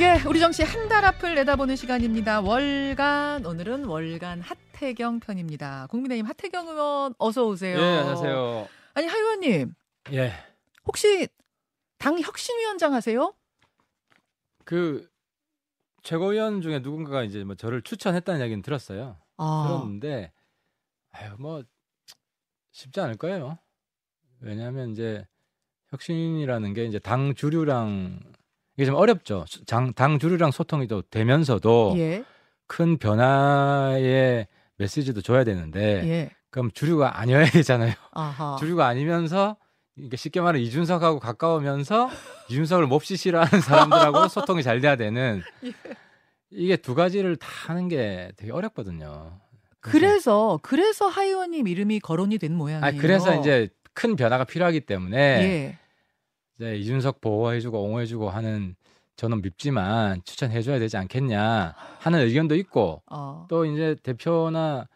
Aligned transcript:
예, 0.00 0.18
우리 0.26 0.40
정씨 0.40 0.62
한 0.62 0.88
달 0.88 1.04
앞을 1.04 1.34
내다보는 1.36 1.76
시간입니다. 1.76 2.40
월간 2.40 3.44
오늘은 3.46 3.84
월간 3.84 4.40
하태경 4.40 5.20
편입니다. 5.20 5.86
국민의힘 5.88 6.26
하태경 6.26 6.68
의원 6.68 7.14
어서 7.18 7.46
오세요. 7.46 7.78
예, 7.78 7.98
안녕하세요. 7.98 8.68
아니 8.94 9.06
하 9.06 9.16
의원님 9.16 9.74
예, 10.12 10.32
혹시 10.86 11.28
당 11.98 12.18
혁신위원장 12.18 12.92
하세요? 12.94 13.34
그 14.64 15.08
최고위원 16.02 16.60
중에 16.62 16.78
누군가가 16.80 17.22
이제 17.22 17.44
뭐 17.44 17.54
저를 17.54 17.82
추천했다는 17.82 18.40
이야기는 18.40 18.62
들었어요. 18.62 19.16
아, 19.36 19.66
들었는데 19.68 20.32
아유 21.12 21.30
뭐 21.38 21.62
쉽지 22.72 23.00
않을 23.00 23.16
거예요. 23.16 23.58
왜냐하면 24.40 24.90
이제 24.90 25.26
혁신이라는 25.90 26.72
게 26.72 26.84
이제 26.86 26.98
당 26.98 27.34
주류랑 27.34 28.20
이게 28.80 28.86
좀 28.86 28.94
어렵죠. 28.94 29.44
당, 29.66 29.92
당 29.92 30.18
주류랑 30.18 30.52
소통이 30.52 30.86
또 30.88 31.02
되면서도 31.02 31.96
예, 31.98 32.24
큰 32.66 32.96
변화의 32.96 34.46
메시지도 34.78 35.20
줘야 35.20 35.44
되는데 35.44 35.80
예, 36.08 36.30
그럼 36.48 36.70
주류가 36.72 37.20
아니어야 37.20 37.44
되잖아요. 37.52 37.92
아하. 38.12 38.56
주류가 38.58 38.86
아니면서 38.86 39.58
이게 39.96 40.16
쉽게 40.16 40.40
말해 40.40 40.60
이준석하고 40.60 41.20
가까우면서 41.20 42.08
이준석을 42.48 42.86
몹시 42.86 43.18
싫어하는 43.18 43.60
사람들하고 43.60 44.28
소통이 44.32 44.62
잘 44.62 44.80
돼야 44.80 44.96
되는 44.96 45.42
예. 45.62 45.72
이게 46.48 46.78
두 46.78 46.94
가지를 46.94 47.36
다 47.36 47.46
하는 47.66 47.86
게 47.88 48.32
되게 48.38 48.50
어렵거든요. 48.50 49.40
그래서 49.80 50.58
그래서 50.62 51.06
하 51.06 51.24
의원님 51.24 51.68
이름이 51.68 52.00
거론이 52.00 52.38
된 52.38 52.54
모양이에요. 52.54 52.82
아 52.82 52.98
그래서 52.98 53.38
이제 53.38 53.68
큰 53.92 54.16
변화가 54.16 54.44
필요하기 54.44 54.80
때문에 54.86 55.18
예, 55.18 55.78
이제 56.60 56.76
이준석 56.76 57.22
보호해주고 57.22 57.82
옹호해주고 57.82 58.28
하는 58.28 58.76
저는 59.16 59.40
밉지만 59.40 60.20
추천해줘야 60.24 60.78
되지 60.78 60.98
않겠냐 60.98 61.74
하는 62.00 62.20
의견도 62.20 62.54
있고 62.56 63.02
어, 63.10 63.46
또 63.48 63.64
이제 63.64 63.96
대표나 64.02 64.86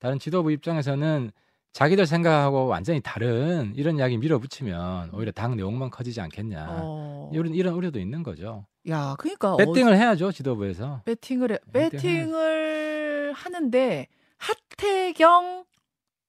다른 0.00 0.18
지도부 0.18 0.50
입장에서는 0.50 1.30
자기들 1.72 2.06
생각하고 2.06 2.66
완전히 2.66 3.00
다른 3.00 3.72
이런 3.76 3.98
이야기 3.98 4.18
밀어붙이면 4.18 5.10
오히려 5.14 5.30
당 5.30 5.56
내용만 5.56 5.90
커지지 5.90 6.20
않겠냐. 6.20 6.66
어, 6.68 7.30
이런 7.32 7.54
이런 7.54 7.74
우려도 7.74 8.00
있는 8.00 8.24
거죠. 8.24 8.66
야, 8.88 9.14
그러니까 9.18 9.56
배팅을 9.56 9.96
해야죠 9.96 10.32
지도부에서. 10.32 11.02
배팅을 11.04 11.52
해, 11.52 11.58
배팅을 11.72 11.90
배팅을 11.90 13.32
하는데 13.32 14.06
하태경 14.38 15.64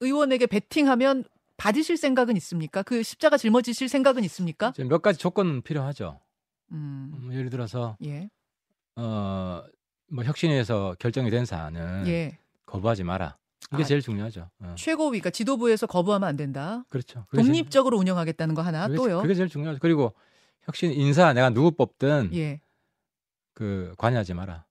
의원에게 0.02 0.46
배팅하면 0.46 1.26
받으실 1.64 1.96
생각은 1.98 2.36
있습니까? 2.38 2.84
그 2.84 3.04
십자가 3.04 3.38
짊어지실 3.38 3.88
생각은 3.88 4.24
있습니까? 4.26 4.74
몇 4.90 5.02
가지 5.02 5.18
조건은 5.20 5.62
필요하죠. 5.62 6.20
음, 6.72 7.12
음, 7.16 7.34
예를 7.34 7.50
들어서 7.50 7.98
예, 8.04 8.30
어 8.96 9.64
뭐 10.10 10.24
혁신위에서 10.26 10.96
결정이 11.00 11.32
된 11.32 11.44
사안은 11.46 12.06
예. 12.08 12.38
거부하지 12.68 13.04
마라. 13.04 13.36
이게 13.74 13.82
아, 13.82 13.86
제일 13.86 14.00
중요하죠. 14.02 14.48
어. 14.60 14.76
최고위, 14.78 15.10
그러니까 15.20 15.32
지도부에서 15.32 15.88
거부하면 15.88 16.30
안 16.30 16.36
된다. 16.36 16.84
그렇죠. 16.90 17.26
그게 17.30 17.42
제일- 17.42 17.48
독립적으로 17.54 17.98
운영하겠다는 17.98 18.54
거 18.54 18.62
하나 18.62 18.86
그게, 18.88 18.98
또요. 18.98 19.22
그게 19.24 19.34
제일 19.34 19.50
중요하죠. 19.50 19.80
그리고 19.82 20.14
혁신 20.66 20.92
인사 20.92 21.34
내가 21.34 21.50
누구 21.50 21.72
뽑든 21.72 22.30
예. 22.36 22.60
그 23.56 23.96
관여하지 23.98 24.36
마라. 24.36 24.66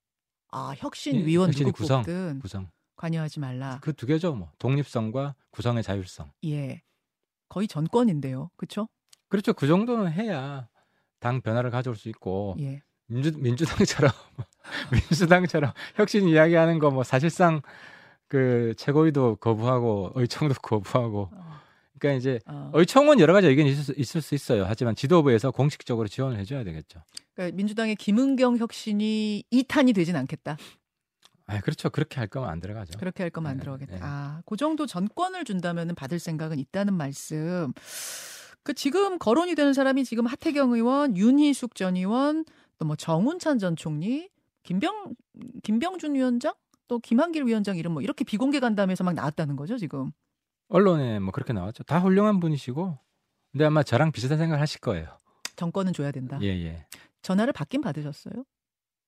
아, 0.52 0.74
혁신 0.76 1.24
위원 1.26 1.48
혁신이 1.48 1.66
누구 1.72 1.78
구성, 1.78 2.02
뽑든 2.02 2.38
구성. 2.40 2.68
관여하지 2.96 3.40
말라. 3.40 3.78
그 3.82 3.92
두 3.92 4.06
개죠. 4.06 4.34
뭐 4.34 4.50
독립성과 4.58 5.34
구성의 5.50 5.82
자율성. 5.82 6.30
예. 6.46 6.82
거의 7.48 7.68
전권인데요. 7.68 8.50
그렇죠? 8.56 8.88
그렇죠. 9.28 9.52
그 9.52 9.66
정도는 9.66 10.10
해야 10.12 10.68
당 11.20 11.40
변화를 11.40 11.70
가져올 11.70 11.96
수 11.96 12.08
있고 12.08 12.56
예. 12.60 12.82
민주 13.06 13.32
민주당처럼 13.36 14.10
민주당처럼 14.92 15.72
혁신 15.96 16.28
이야기하는 16.28 16.78
거 16.78 16.90
뭐 16.90 17.04
사실상 17.04 17.60
그 18.28 18.72
최고위도 18.76 19.36
거부하고 19.36 20.12
의총도 20.14 20.54
거부하고 20.62 21.28
어, 21.32 21.60
그러니까 21.98 22.18
이제 22.18 22.38
어. 22.46 22.70
의총은 22.74 23.20
여러 23.20 23.32
가지 23.34 23.46
의견이 23.48 23.70
있을 23.70 23.84
수, 23.84 23.92
있을 23.96 24.20
수 24.22 24.34
있어요. 24.34 24.64
하지만 24.66 24.94
지도부에서 24.94 25.50
공식적으로 25.50 26.08
지원을 26.08 26.38
해줘야 26.38 26.64
되겠죠. 26.64 27.02
그러니까 27.34 27.54
민주당의 27.56 27.96
김은경 27.96 28.56
혁신이 28.58 29.44
이탄이 29.50 29.92
되진 29.92 30.16
않겠다. 30.16 30.56
아 31.56 31.60
그렇죠. 31.60 31.90
그렇게 31.90 32.18
할 32.18 32.28
거면 32.28 32.48
안 32.48 32.60
들어가죠. 32.60 32.98
그렇게 32.98 33.22
할 33.22 33.30
거면 33.30 33.50
안 33.50 33.56
네, 33.56 33.60
들어가겠다. 33.62 33.92
네. 33.94 34.00
아, 34.02 34.42
그 34.46 34.56
정도 34.56 34.86
전권을 34.86 35.44
준다면 35.44 35.94
받을 35.94 36.18
생각은 36.18 36.58
있다는 36.58 36.94
말씀. 36.94 37.72
그 38.62 38.74
지금 38.74 39.18
거론이 39.18 39.54
되는 39.54 39.72
사람이 39.72 40.04
지금 40.04 40.26
하태경 40.26 40.72
의원, 40.72 41.16
윤희숙 41.16 41.74
전 41.74 41.96
의원, 41.96 42.44
또 42.78 42.84
뭐 42.86 42.96
정운찬 42.96 43.58
전 43.58 43.76
총리, 43.76 44.28
김병 44.64 45.14
김병준 45.62 46.14
위원장, 46.14 46.54
또 46.88 46.98
김한길 46.98 47.44
위원장 47.46 47.76
이름 47.76 47.92
뭐 47.92 48.02
이렇게 48.02 48.24
비공개 48.24 48.58
간담회에서 48.60 49.04
막 49.04 49.14
나왔다는 49.14 49.56
거죠 49.56 49.76
지금. 49.78 50.10
언론에 50.68 51.18
뭐 51.20 51.32
그렇게 51.32 51.52
나왔죠. 51.52 51.82
다 51.84 51.98
훌륭한 52.00 52.40
분이시고 52.40 52.98
근데 53.52 53.64
아마 53.66 53.82
저랑 53.82 54.10
비슷한 54.12 54.38
생각을 54.38 54.60
하실 54.60 54.80
거예요. 54.80 55.06
정권은 55.56 55.92
줘야 55.92 56.10
된다. 56.10 56.38
예 56.42 56.46
예. 56.48 56.86
전화를 57.22 57.52
받긴 57.52 57.82
받으셨어요? 57.82 58.44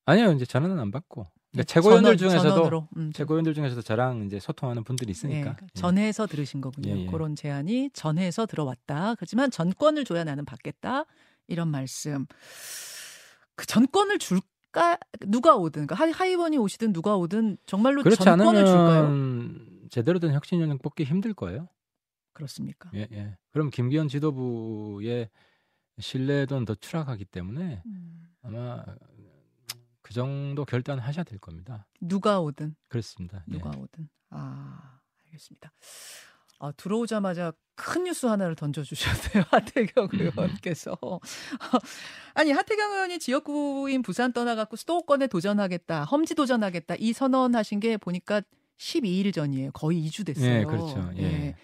아니요 0.05 0.31
이제 0.33 0.45
전화는 0.45 0.79
안 0.79 0.91
받고. 0.91 1.27
그러니까 1.55 1.59
예, 1.59 1.63
최고위원들 1.63 2.17
전원, 2.17 2.41
중에서도. 2.41 2.87
음, 2.97 3.11
최고위원들 3.13 3.53
중에서도 3.53 3.81
저랑 3.81 4.23
이제 4.25 4.39
소통하는 4.39 4.83
분들이 4.83 5.09
예, 5.09 5.11
있으니까. 5.11 5.55
그러니까 5.55 5.67
전해서 5.73 6.27
들으신 6.27 6.61
거군요. 6.61 6.89
예, 6.89 7.01
예. 7.01 7.05
그런 7.07 7.35
제안이 7.35 7.91
전해서 7.93 8.45
들어왔다. 8.45 9.15
그렇지만 9.15 9.51
전권을 9.51 10.05
줘야 10.05 10.23
나는 10.23 10.45
받겠다. 10.45 11.05
이런 11.47 11.69
말씀. 11.69 12.25
그 13.55 13.65
전권을 13.65 14.19
줄까 14.19 14.97
누가 15.21 15.55
오든 15.55 15.87
그러니까 15.87 15.95
하, 15.95 16.11
하이원이 16.11 16.57
오시든 16.57 16.91
누가 16.91 17.15
오든 17.15 17.57
정말로 17.65 18.03
그렇지 18.03 18.21
전권을 18.21 18.65
줄까요? 18.65 19.87
제대로 19.89 20.19
된 20.19 20.33
혁신위원장 20.33 20.77
뽑기 20.79 21.05
힘들 21.05 21.33
거예요. 21.33 21.69
그렇습니까? 22.33 22.91
예, 22.95 23.07
예. 23.13 23.37
그럼 23.51 23.69
김기현 23.69 24.09
지도부의 24.09 25.29
신뢰도는 25.99 26.65
더 26.65 26.75
추락하기 26.75 27.23
때문에 27.25 27.81
음, 27.85 28.27
아마 28.41 28.83
그 28.83 29.14
정도 30.15 30.65
결단 30.65 30.97
하셔야 30.97 31.23
될 31.23 31.37
겁니다. 31.37 31.85
누가 32.01 32.39
오든 32.39 32.75
그렇습니다. 32.87 33.43
예. 33.49 33.57
누가 33.57 33.69
오든 33.69 34.09
아 34.31 34.99
알겠습니다. 35.25 35.71
아, 36.59 36.71
들어오자마자 36.71 37.53
큰 37.75 38.05
뉴스 38.05 38.25
하나를 38.25 38.55
던져주셨네요. 38.55 39.43
하태경 39.51 40.09
의원께서. 40.13 40.97
아니, 42.33 42.51
하태경 42.51 42.91
의원이 42.91 43.19
지역구인 43.19 44.01
부산 44.01 44.31
떠나갖고 44.31 44.77
수도권에 44.77 45.27
도전하겠다, 45.27 46.05
험지 46.05 46.35
도전하겠다, 46.35 46.95
이 46.99 47.11
선언하신 47.13 47.81
게 47.81 47.97
보니까 47.97 48.41
12일 48.77 49.33
전이에요. 49.33 49.71
거의 49.73 50.07
2주 50.07 50.25
됐어요. 50.25 50.59
예, 50.61 50.63
그렇죠. 50.63 51.11
예. 51.17 51.55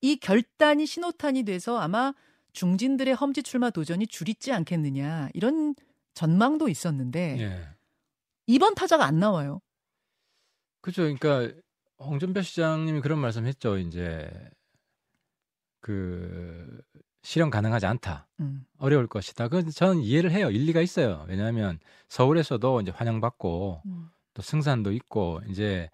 이 0.00 0.16
결단이 0.16 0.86
신호탄이 0.86 1.44
돼서 1.44 1.78
아마 1.78 2.14
중진들의 2.52 3.14
험지 3.14 3.42
출마 3.42 3.70
도전이 3.70 4.06
줄이지 4.06 4.52
않겠느냐, 4.52 5.28
이런 5.34 5.74
전망도 6.14 6.68
있었는데, 6.68 7.36
예. 7.40 7.68
이번 8.48 8.74
타자가 8.74 9.04
안 9.04 9.20
나와요. 9.20 9.60
그렇죠. 10.80 11.02
그러니까 11.02 11.54
홍준표 12.00 12.40
시장님이 12.40 13.02
그런 13.02 13.18
말씀했죠. 13.18 13.78
이제 13.78 14.30
그 15.80 16.80
실현 17.22 17.50
가능하지 17.50 17.84
않다. 17.86 18.26
음, 18.40 18.64
어려울 18.78 19.06
것이다. 19.06 19.48
그 19.48 19.70
저는 19.70 20.00
이해를 20.00 20.30
해요. 20.30 20.50
일리가 20.50 20.80
있어요. 20.80 21.26
왜냐하면 21.28 21.78
서울에서도 22.08 22.80
이제 22.80 22.90
환영받고 22.90 23.82
음, 23.84 24.08
또 24.32 24.42
승산도 24.42 24.92
있고 24.92 25.42
이제 25.48 25.90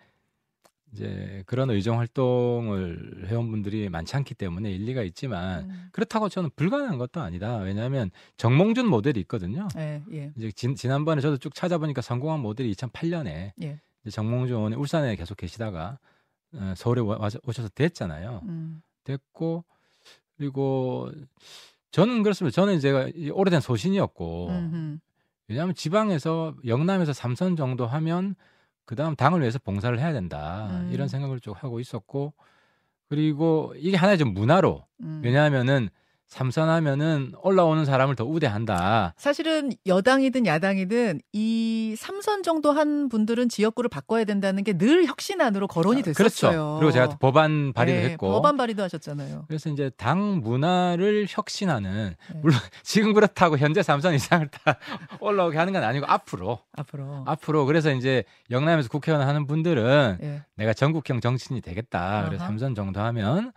이제 0.95 1.43
그런 1.47 1.71
의정 1.71 1.99
활동을 1.99 3.27
해온 3.29 3.51
분들이 3.51 3.89
많지 3.89 4.15
않기 4.15 4.35
때문에 4.35 4.71
일리가 4.71 5.03
있지만 5.03 5.65
음. 5.69 5.89
그렇다고 5.91 6.29
저는 6.29 6.51
불가능한 6.55 6.99
것도 6.99 7.21
아니다. 7.21 7.57
왜냐하면 7.59 8.11
정몽준 8.37 8.87
모델이 8.89 9.19
있거든요. 9.23 9.67
예, 9.77 10.03
예, 10.13 10.33
이제 10.37 10.53
지, 10.53 10.73
지난번에 10.77 11.21
저도 11.21 11.37
쭉 11.39 11.53
찾아보니까 11.55 12.01
성공한 12.01 12.41
모델이 12.41 12.73
2008년에 12.75 13.53
예. 13.63 13.81
이제 14.03 14.11
정몽준 14.11 14.57
의원이 14.57 14.77
울산에 14.77 15.17
계속 15.17 15.37
계시다가 15.37 15.99
어, 16.55 16.75
서울에 16.77 17.01
와, 17.01 17.19
와- 17.19 17.29
오셔서 17.45 17.69
됐잖아요. 17.75 18.43
음, 18.45 18.81
됐고 19.03 19.65
그리고 20.37 21.11
저는 21.91 22.23
그렇습니다. 22.23 22.55
저는 22.55 22.79
제가 22.79 23.09
이 23.17 23.31
오래된 23.31 23.61
소신이었고 23.61 24.49
음흠. 24.49 24.99
왜냐하면 25.49 25.75
지방에서 25.75 26.55
영남에서 26.67 27.13
삼선 27.13 27.57
정도 27.57 27.87
하면 27.87 28.37
그 28.85 28.97
다음 28.97 29.17
당을 29.17 29.41
위해서 29.41 29.59
봉사를 29.59 29.99
해야 29.99 30.13
된다 30.13 30.69
음. 30.71 30.91
이런 30.93 31.09
생각을 31.09 31.41
쭉 31.41 31.55
하고 31.63 31.81
있었고 31.81 32.35
그리고 33.09 33.73
이게 33.77 33.97
하나의 33.97 34.19
좀 34.19 34.35
문화로 34.35 34.85
음. 35.01 35.21
왜냐하면은 35.25 35.89
삼선하면은 36.29 37.33
올라오는 37.43 37.85
사람을 37.85 38.17
더 38.17 38.25
우대한다. 38.25 39.15
사실은 39.17 39.71
여당이든 39.87 40.47
야당이든 40.47 41.21
이 41.33 41.95
삼선 41.97 42.43
정도 42.43 42.73
한 42.73 43.09
분들은 43.09 43.49
지역구를 43.49 43.89
바꿔야 43.89 44.25
된다는 44.25 44.63
게 44.65 44.75
늘 44.77 45.07
혁신안으로 45.07 45.69
거론이 45.69 46.03
됐었어요. 46.03 46.51
그렇죠. 46.51 46.77
그리고 46.81 46.91
제가 46.93 47.17
법안 47.19 47.73
발의도 47.73 48.01
네, 48.01 48.11
했고. 48.11 48.31
법안 48.33 48.57
발의도 48.57 48.83
하셨잖아요. 48.83 49.45
그래서 49.47 49.71
이제 49.71 49.91
당 49.97 50.41
문화를 50.41 51.27
혁신하는 51.29 52.15
네. 52.33 52.41
물론 52.43 52.59
지금 52.83 53.13
그렇다고 53.13 53.57
현재 53.57 53.83
삼선 53.83 54.15
이상을 54.15 54.49
다 54.49 54.77
올라오게 55.21 55.57
하는 55.57 55.73
건 55.73 55.85
아니고 55.85 56.07
앞으로 56.07 56.59
앞으로. 56.77 57.23
앞으로 57.27 57.67
그래서 57.67 57.93
이제 57.93 58.25
영남에서 58.51 58.89
국회의원 58.89 59.27
하는 59.27 59.47
분들은 59.47 60.19
예. 60.23 60.43
내가 60.57 60.73
전국형 60.75 61.21
정치인이 61.21 61.61
되겠다. 61.61 62.25
그래서. 62.27 62.45
삼선 62.45 62.75
정도 62.75 63.01
하면 63.01 63.53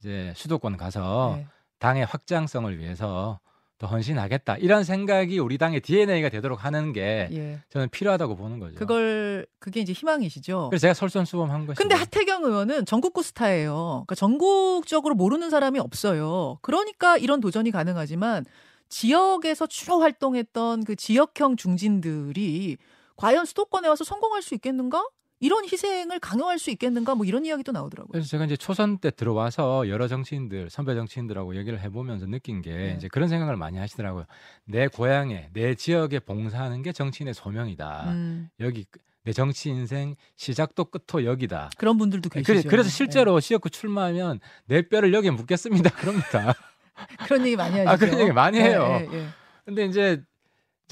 이제 0.00 0.32
수도권 0.34 0.78
가서 0.78 1.36
예. 1.38 1.46
당의 1.82 2.04
확장성을 2.04 2.78
위해서 2.78 3.40
더 3.76 3.88
헌신하겠다. 3.88 4.58
이런 4.58 4.84
생각이 4.84 5.40
우리 5.40 5.58
당의 5.58 5.80
DNA가 5.80 6.28
되도록 6.28 6.64
하는 6.64 6.92
게 6.92 7.28
예. 7.32 7.58
저는 7.70 7.88
필요하다고 7.88 8.36
보는 8.36 8.60
거죠. 8.60 8.76
그걸 8.76 9.48
그게 9.58 9.80
이제 9.80 9.92
희망이시죠. 9.92 10.68
그래서 10.70 10.82
제가 10.82 10.94
솔선수범한 10.94 11.66
것이죠. 11.66 11.82
근데 11.82 11.96
하태경 11.96 12.44
의원은 12.44 12.86
전국구 12.86 13.24
스타예요. 13.24 14.04
그러니까 14.06 14.14
전국적으로 14.14 15.16
모르는 15.16 15.50
사람이 15.50 15.80
없어요. 15.80 16.58
그러니까 16.62 17.16
이런 17.16 17.40
도전이 17.40 17.72
가능하지만 17.72 18.44
지역에서 18.88 19.66
주로 19.66 19.98
활동했던 19.98 20.84
그 20.84 20.94
지역형 20.94 21.56
중진들이 21.56 22.76
과연 23.16 23.44
수도권에 23.44 23.88
와서 23.88 24.04
성공할 24.04 24.42
수 24.42 24.54
있겠는가? 24.54 25.04
이런 25.42 25.64
희생을 25.64 26.20
강요할 26.20 26.60
수 26.60 26.70
있겠는가? 26.70 27.16
뭐 27.16 27.26
이런 27.26 27.44
이야기도 27.44 27.72
나오더라고요. 27.72 28.12
그래서 28.12 28.28
제가 28.28 28.44
이제 28.44 28.56
초선 28.56 28.98
때 28.98 29.10
들어와서 29.10 29.88
여러 29.88 30.06
정치인들, 30.06 30.70
선배 30.70 30.94
정치인들하고 30.94 31.56
얘기를 31.56 31.80
해보면서 31.80 32.26
느낀 32.26 32.62
게 32.62 32.72
네. 32.72 32.94
이제 32.96 33.08
그런 33.08 33.28
생각을 33.28 33.56
많이 33.56 33.76
하시더라고요. 33.76 34.24
내 34.64 34.86
고향에, 34.86 35.50
내 35.52 35.74
지역에 35.74 36.20
봉사하는 36.20 36.82
게 36.82 36.92
정치인의 36.92 37.34
소명이다. 37.34 38.04
음, 38.12 38.50
여기 38.60 38.86
내 39.24 39.32
정치 39.32 39.70
인생 39.70 40.14
시작도 40.36 40.84
끝도 40.84 41.24
여기다. 41.24 41.70
그런 41.76 41.98
분들도 41.98 42.28
그래, 42.28 42.42
계시죠. 42.42 42.68
그래 42.68 42.84
서 42.84 42.88
실제로 42.88 43.40
지역구 43.40 43.68
출마하면 43.68 44.38
내 44.66 44.82
뼈를 44.82 45.12
여기에 45.12 45.32
묻겠습니다. 45.32 45.90
그럽니다. 45.98 46.50
예. 46.50 47.24
그런 47.26 47.44
얘기 47.44 47.56
많이 47.56 47.78
하죠. 47.78 47.90
아, 47.90 47.96
그런 47.96 48.20
얘기 48.20 48.30
많이 48.30 48.60
해요. 48.60 49.00
예, 49.00 49.08
예, 49.12 49.18
예. 49.18 49.26
근데 49.64 49.86
이제, 49.86 50.22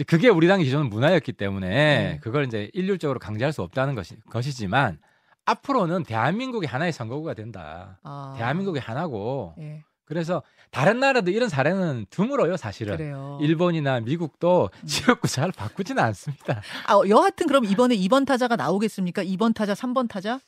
이제 0.00 0.05
그게 0.05 0.31
우리 0.31 0.49
당의 0.49 0.64
기존 0.64 0.88
문화였기 0.88 1.32
때문에 1.32 1.69
네. 1.69 2.19
그걸 2.23 2.47
이제 2.47 2.70
일률적으로 2.73 3.19
강제할 3.19 3.52
수 3.52 3.61
없다는 3.61 3.94
것이, 3.94 4.17
것이지만 4.31 4.99
앞으로는 5.44 6.05
대한민국이 6.05 6.67
하나의 6.67 6.93
선거구가 6.93 7.35
된다. 7.35 7.99
아, 8.02 8.35
대한민국이 8.38 8.79
하나고 8.79 9.55
예, 9.58 9.85
그래서 10.06 10.43
다른 10.70 11.00
나라도 11.00 11.31
이런 11.31 11.50
사례는 11.50 12.06
드물어요 12.08 12.56
사실은 12.56 12.97
그래요. 12.97 13.38
일본이나 13.43 14.00
미국도 14.00 14.70
음. 14.73 14.87
지역구 14.87 15.29
잘 15.29 15.52
바꾸지는 15.52 16.02
않습니다 16.02 16.62
아, 16.87 17.00
여하튼 17.06 17.47
그럼 17.47 17.67
이번에 17.67 17.94
2번 17.97 18.25
타자가 18.26 18.56
나오겠습니까? 18.56 19.23
2번 19.25 19.55
타자, 19.55 19.75
3번 19.75 20.08
타자? 20.08 20.41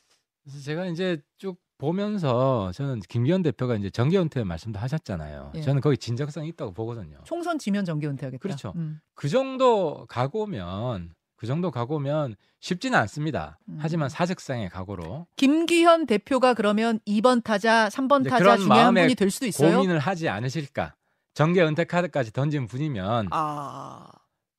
그래서 0.44 0.60
제가 0.60 0.86
이제 0.86 1.20
쭉 1.36 1.58
보면서 1.82 2.70
저는 2.72 3.00
김기현 3.08 3.42
대표가 3.42 3.74
이제 3.74 3.90
정기은퇴 3.90 4.44
말씀도 4.44 4.78
하셨잖아요 4.78 5.50
예. 5.56 5.60
저는 5.62 5.80
거기 5.80 5.96
진정성이 5.96 6.46
있다고 6.50 6.72
보거든요 6.72 7.18
총선 7.24 7.58
지면 7.58 7.84
정계 7.84 8.06
은퇴하겠다. 8.06 8.40
그렇죠. 8.40 8.72
음. 8.76 9.00
그 9.14 9.28
정도 9.28 10.06
각오면 10.08 11.12
그 11.34 11.48
정도 11.48 11.72
각오면 11.72 12.36
쉽지는 12.60 12.96
않습니다 13.00 13.58
음. 13.68 13.78
하지만 13.80 14.08
사직상의 14.08 14.68
각오로 14.68 15.26
김기현 15.34 16.06
대표가 16.06 16.54
그러면 16.54 17.00
2번 17.04 17.42
타자, 17.42 17.88
3번 17.88 18.20
이제 18.20 18.30
타자 18.30 18.44
그런 18.44 18.58
중에 18.58 18.68
한 18.68 18.76
마음에 18.78 19.02
분이 19.02 19.14
될 19.16 19.32
수도 19.32 19.46
있어요. 19.46 19.74
고민을 19.74 19.98
하지 19.98 20.28
않으실까 20.28 20.94
정계 21.34 21.62
은퇴 21.64 21.82
카드까지 21.82 22.32
던진 22.32 22.68
분이면 22.68 23.28
아, 23.32 24.06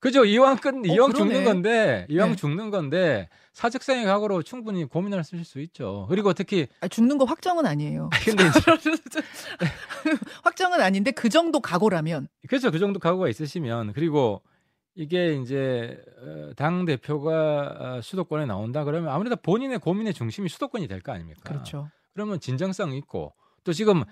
그죠 0.04 0.26
이왕 0.26 0.58
끝 0.58 0.76
이왕 0.86 1.14
그러네. 1.14 1.16
죽는 1.18 1.44
건데 1.46 2.06
이왕 2.10 2.32
네. 2.32 2.36
죽는 2.36 2.72
건데 2.72 3.30
사직생의 3.54 4.06
각오로 4.06 4.44
충분히 4.44 4.84
고민을 4.84 5.18
하실 5.18 5.46
수 5.46 5.62
있죠. 5.62 6.08
그리고 6.10 6.34
특히 6.34 6.68
아, 6.82 6.90
죽는 6.90 7.18
거 7.18 7.24
확정은 7.24 7.66
아니에요. 7.66 8.10
근데 8.26 8.44
확정은 10.44 10.82
아닌데 10.82 11.12
그 11.12 11.30
정도 11.30 11.62
각오라면 11.62 12.28
그렇죠 12.50 12.70
그 12.72 12.80
정도 12.80 13.00
각오가 13.00 13.30
있으시면 13.30 13.94
그리고 13.94 14.42
이게 14.96 15.36
이제 15.36 15.98
어, 16.22 16.52
당 16.58 16.84
대표가 16.86 17.76
어, 17.80 18.02
수도권에 18.02 18.46
나온다 18.46 18.84
그러면 18.84 19.10
아무래도 19.10 19.36
본인의 19.38 19.80
고민의 19.80 20.14
중심이 20.14 20.50
수도권이 20.50 20.88
될 20.88 21.02
거 21.02 21.14
아닙니까? 21.14 21.42
그렇죠. 21.44 21.90
그러면 22.14 22.40
진정성 22.42 22.92
있고 22.94 23.34
또 23.64 23.72
지금 23.72 24.04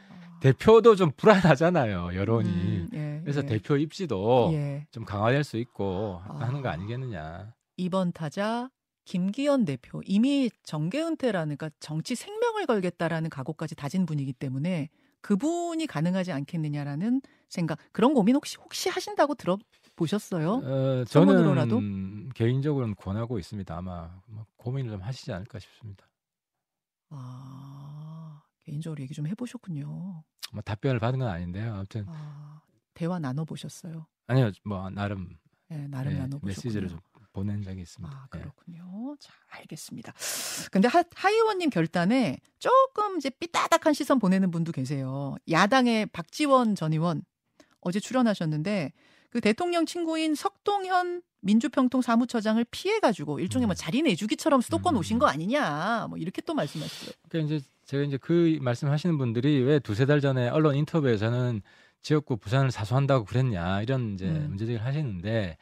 대표도 0.41 0.95
좀 0.95 1.11
불안하잖아요 1.15 2.15
여론이. 2.15 2.49
음, 2.49 2.89
예, 2.93 3.21
그래서 3.23 3.41
예. 3.43 3.45
대표 3.45 3.77
입지도 3.77 4.49
예. 4.53 4.85
좀 4.91 5.05
강화될 5.05 5.43
수 5.43 5.57
있고 5.57 6.21
아. 6.27 6.39
하는 6.41 6.61
거 6.61 6.69
아니겠느냐. 6.69 7.53
2번 7.77 8.13
타자 8.13 8.69
김기현 9.05 9.65
대표 9.65 10.01
이미 10.05 10.49
정계 10.63 11.01
은퇴라니까 11.01 11.69
정치 11.79 12.15
생명을 12.15 12.65
걸겠다라는 12.65 13.29
각오까지 13.29 13.75
다진 13.75 14.05
분이기 14.05 14.33
때문에 14.33 14.89
그분이 15.21 15.85
가능하지 15.87 16.31
않겠느냐라는 16.31 17.21
생각 17.47 17.77
그런 17.91 18.13
고민 18.13 18.35
혹시 18.35 18.57
혹시 18.57 18.89
하신다고 18.89 19.35
들어보셨어요? 19.35 20.51
어? 20.53 21.05
저는 21.05 22.29
개인적으로는 22.33 22.95
권하고 22.95 23.37
있습니다. 23.37 23.75
아마 23.75 24.09
뭐 24.27 24.45
고민을 24.57 24.91
좀 24.91 25.01
하시지 25.01 25.31
않을까 25.31 25.59
싶습니다. 25.59 26.07
아 27.09 28.41
개인적으로 28.63 29.01
얘기 29.01 29.13
좀 29.13 29.27
해보셨군요. 29.27 30.23
뭐 30.51 30.61
답변을 30.61 30.99
받은 30.99 31.19
건 31.19 31.27
아닌데요. 31.27 31.73
아무튼 31.73 32.05
아, 32.07 32.61
대화 32.93 33.19
나눠 33.19 33.45
보셨어요? 33.45 34.07
아니요, 34.27 34.51
뭐 34.63 34.89
나름 34.89 35.37
네, 35.69 35.87
나름 35.87 36.13
예, 36.13 36.17
나눠 36.17 36.39
보셨군요. 36.39 36.47
메시지를 36.47 36.87
좀 36.89 36.99
보낸 37.33 37.63
적이 37.63 37.81
있습니다. 37.81 38.13
아, 38.13 38.27
예. 38.35 38.39
그렇군요. 38.39 39.15
자, 39.19 39.33
알겠습니다. 39.49 40.13
근데 40.71 40.87
하, 40.87 41.03
하 41.15 41.29
의원님 41.29 41.69
결단에 41.69 42.37
조금 42.59 43.17
이제 43.17 43.29
삐따닥한 43.29 43.93
시선 43.93 44.19
보내는 44.19 44.51
분도 44.51 44.71
계세요. 44.71 45.35
야당의 45.49 46.07
박지원 46.07 46.75
전 46.75 46.93
의원 46.93 47.23
어제 47.79 47.99
출연하셨는데 47.99 48.91
그 49.29 49.39
대통령 49.39 49.85
친구인 49.85 50.35
석동현 50.35 51.21
민주평통 51.41 52.01
사무처장을 52.01 52.63
피해 52.69 52.99
가지고 52.99 53.39
일종의 53.39 53.65
뭐 53.65 53.73
음. 53.73 53.75
자리 53.75 54.01
내주기처럼 54.01 54.61
수도권 54.61 54.95
음. 54.95 54.99
오신 54.99 55.19
거 55.19 55.27
아니냐 55.27 56.07
뭐 56.09 56.17
이렇게 56.17 56.41
또 56.41 56.53
말씀하시더라고요. 56.53 57.23
그러니까 57.29 57.55
이제 57.55 57.65
제가 57.91 58.03
이제 58.03 58.15
그 58.15 58.57
말씀하시는 58.61 59.17
분들이 59.17 59.61
왜 59.61 59.77
두세 59.77 60.05
달 60.05 60.21
전에 60.21 60.47
언론 60.47 60.77
인터뷰에서는 60.77 61.61
지역구 62.01 62.37
부산을 62.37 62.71
사수한다고 62.71 63.25
그랬냐 63.25 63.81
이런 63.81 64.13
이제 64.13 64.27
음. 64.27 64.45
문제제기를 64.47 64.85
하시는데 64.85 65.57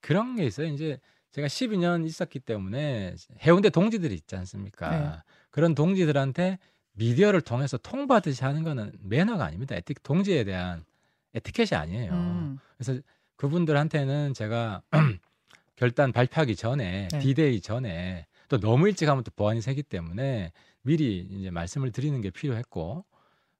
그런 0.00 0.34
게 0.34 0.46
있어요. 0.46 0.68
이제 0.68 0.98
제가 1.32 1.46
12년 1.46 2.06
있었기 2.06 2.40
때문에 2.40 3.16
해운대 3.42 3.68
동지들이 3.68 4.14
있지 4.14 4.34
않습니까? 4.34 4.98
네. 4.98 5.10
그런 5.50 5.74
동지들한테 5.74 6.58
미디어를 6.92 7.42
통해서 7.42 7.76
통보하듯이 7.76 8.44
하는 8.44 8.62
거는 8.62 8.92
매너가 9.02 9.44
아닙니다. 9.44 9.76
에틱 9.76 10.02
동지에 10.02 10.44
대한 10.44 10.86
에티켓이 11.34 11.78
아니에요. 11.78 12.12
음, 12.12 12.58
그래서 12.78 12.98
그분들한테는 13.36 14.32
제가 14.32 14.80
결단 15.76 16.12
발표하기 16.12 16.56
전에 16.56 17.08
네. 17.12 17.18
디데이 17.18 17.60
전에 17.60 18.24
또 18.48 18.58
너무 18.58 18.88
일찍 18.88 19.06
하면 19.06 19.22
또 19.22 19.30
보안이 19.36 19.60
새기 19.60 19.82
때문에 19.82 20.50
미리 20.84 21.26
이제 21.30 21.50
말씀을 21.50 21.90
드리는 21.90 22.20
게 22.20 22.30
필요했고 22.30 23.04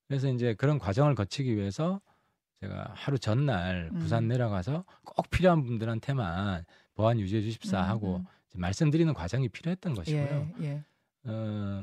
그래서 0.07 0.29
이제 0.29 0.55
그런 0.55 0.79
과정을 0.79 1.15
거치기 1.15 1.57
위해서 1.57 2.01
제가 2.61 2.93
하루 2.95 3.19
전날 3.19 3.91
음. 3.93 3.99
부산 3.99 4.29
내려가서 4.29 4.85
꼭 5.03 5.31
필요한 5.31 5.65
분들한테만 5.65 6.65
보안 6.95 7.19
유지해 7.19 7.43
주십사 7.43 7.81
음, 7.81 7.89
하고 7.89 8.17
음. 8.19 8.25
말씀드리는 8.55 9.13
과정이 9.15 9.49
필요했던 9.49 9.95
것이고요. 9.95 10.53
예, 10.61 10.65
예. 10.65 10.85
어, 11.25 11.83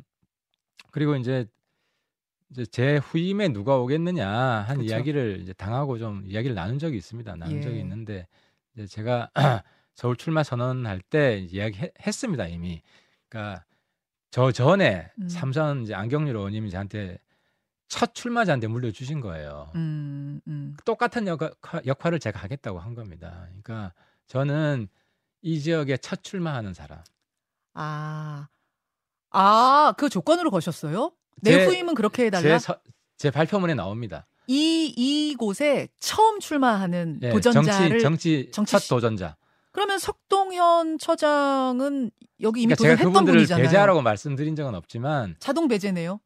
그리고 0.91 1.15
이제 1.15 1.45
제 2.69 2.97
후임에 2.97 3.49
누가 3.49 3.77
오겠느냐 3.77 4.29
한 4.29 4.77
그렇죠. 4.77 4.93
이야기를 4.93 5.39
이제 5.41 5.53
당하고 5.53 5.97
좀 5.97 6.23
이야기를 6.25 6.55
나눈 6.55 6.79
적이 6.79 6.97
있습니다. 6.97 7.35
나눈 7.35 7.57
예. 7.57 7.61
적이 7.61 7.79
있는데 7.79 8.27
이제 8.75 8.87
제가 8.87 9.31
서울 9.95 10.15
출마 10.15 10.43
선언할 10.43 11.01
때 11.01 11.39
이야기했습니다 11.49 12.47
이미. 12.47 12.81
그러니까 13.27 13.63
저 14.31 14.51
전에 14.51 15.11
음. 15.19 15.27
삼선 15.29 15.83
이제 15.83 15.93
안경률 15.93 16.35
의원님이 16.37 16.71
저한테 16.71 17.17
첫 17.89 18.15
출마자한테 18.15 18.67
물려주신 18.67 19.19
거예요. 19.19 19.69
음, 19.75 20.39
음. 20.47 20.77
똑같은 20.85 21.27
역할, 21.27 21.51
역할 21.85 22.13
을 22.13 22.19
제가 22.19 22.39
하겠다고 22.39 22.79
한 22.79 22.95
겁니다. 22.95 23.45
그러니까 23.47 23.93
저는 24.27 24.87
이 25.41 25.59
지역에 25.59 25.97
첫 25.97 26.23
출마하는 26.23 26.73
사람. 26.73 26.99
아, 27.73 28.47
아, 29.31 29.93
그 29.97 30.07
조건으로 30.07 30.49
거셨어요? 30.49 31.11
내 31.41 31.51
제- 31.51 31.65
후임은 31.65 31.95
그렇게 31.95 32.25
해달라. 32.25 32.41
제, 32.43 32.59
서- 32.59 32.79
제 33.17 33.31
발표문에 33.31 33.73
나옵니다. 33.73 34.25
이 34.47 34.85
이곳에 34.95 35.89
처음 35.99 36.39
출마하는 36.39 37.19
예, 37.23 37.29
도전자를 37.31 37.99
정치 37.99 38.01
정치, 38.45 38.51
정치 38.51 38.71
첫 38.71 38.79
시- 38.79 38.89
도전자. 38.89 39.35
그러면 39.71 39.99
석동현 39.99 40.97
처장은 40.97 42.11
여기 42.41 42.61
이미 42.61 42.73
그러니까 42.73 42.83
제가 42.83 42.95
도전했던 42.95 43.11
그분들을 43.13 43.37
분이잖아요. 43.39 43.63
배제하라고 43.65 44.01
말씀드린 44.01 44.55
적은 44.55 44.75
없지만, 44.75 45.35
자동 45.39 45.67
배제네요. 45.67 46.19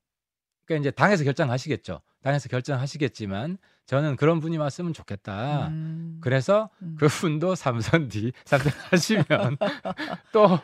그러니까 0.65 0.89
이제 0.89 0.91
당에서 0.91 1.23
결정하시겠죠. 1.23 2.01
당에서 2.23 2.49
결정하시겠지만 2.49 3.57
저는 3.85 4.15
그런 4.15 4.39
분이 4.39 4.57
왔으면 4.57 4.93
좋겠다. 4.93 5.67
음. 5.67 6.17
그래서 6.21 6.69
음. 6.81 6.95
그분도 6.97 7.53
삼선 7.53 8.09
뒤 8.09 8.31
선택하시면 8.45 9.25
또 10.33 10.59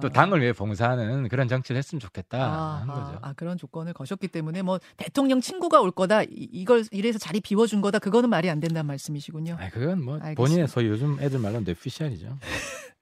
또 0.00 0.06
아. 0.06 0.10
당을 0.10 0.40
위해 0.40 0.52
봉사하는 0.52 1.28
그런 1.28 1.48
정치를 1.48 1.76
했으면 1.78 1.98
좋겠다 1.98 2.38
아하, 2.38 2.80
하는 2.82 2.94
거죠. 2.94 3.18
아, 3.22 3.32
그런 3.32 3.58
조건을 3.58 3.92
거셨기 3.92 4.28
때문에 4.28 4.62
뭐 4.62 4.78
대통령 4.96 5.40
친구가 5.40 5.80
올 5.80 5.90
거다 5.90 6.22
이- 6.22 6.28
이걸 6.30 6.84
이래서 6.92 7.18
자리 7.18 7.40
비워준 7.40 7.80
거다 7.80 7.98
그거는 7.98 8.30
말이 8.30 8.48
안 8.48 8.60
된다는 8.60 8.86
말씀이시군요. 8.86 9.56
아, 9.58 9.68
그건 9.70 10.04
뭐 10.04 10.14
알겠습니다. 10.14 10.40
본인의 10.40 10.68
소위 10.68 10.86
요즘 10.86 11.18
애들 11.20 11.40
말로 11.40 11.60
뇌피셜이죠. 11.60 12.38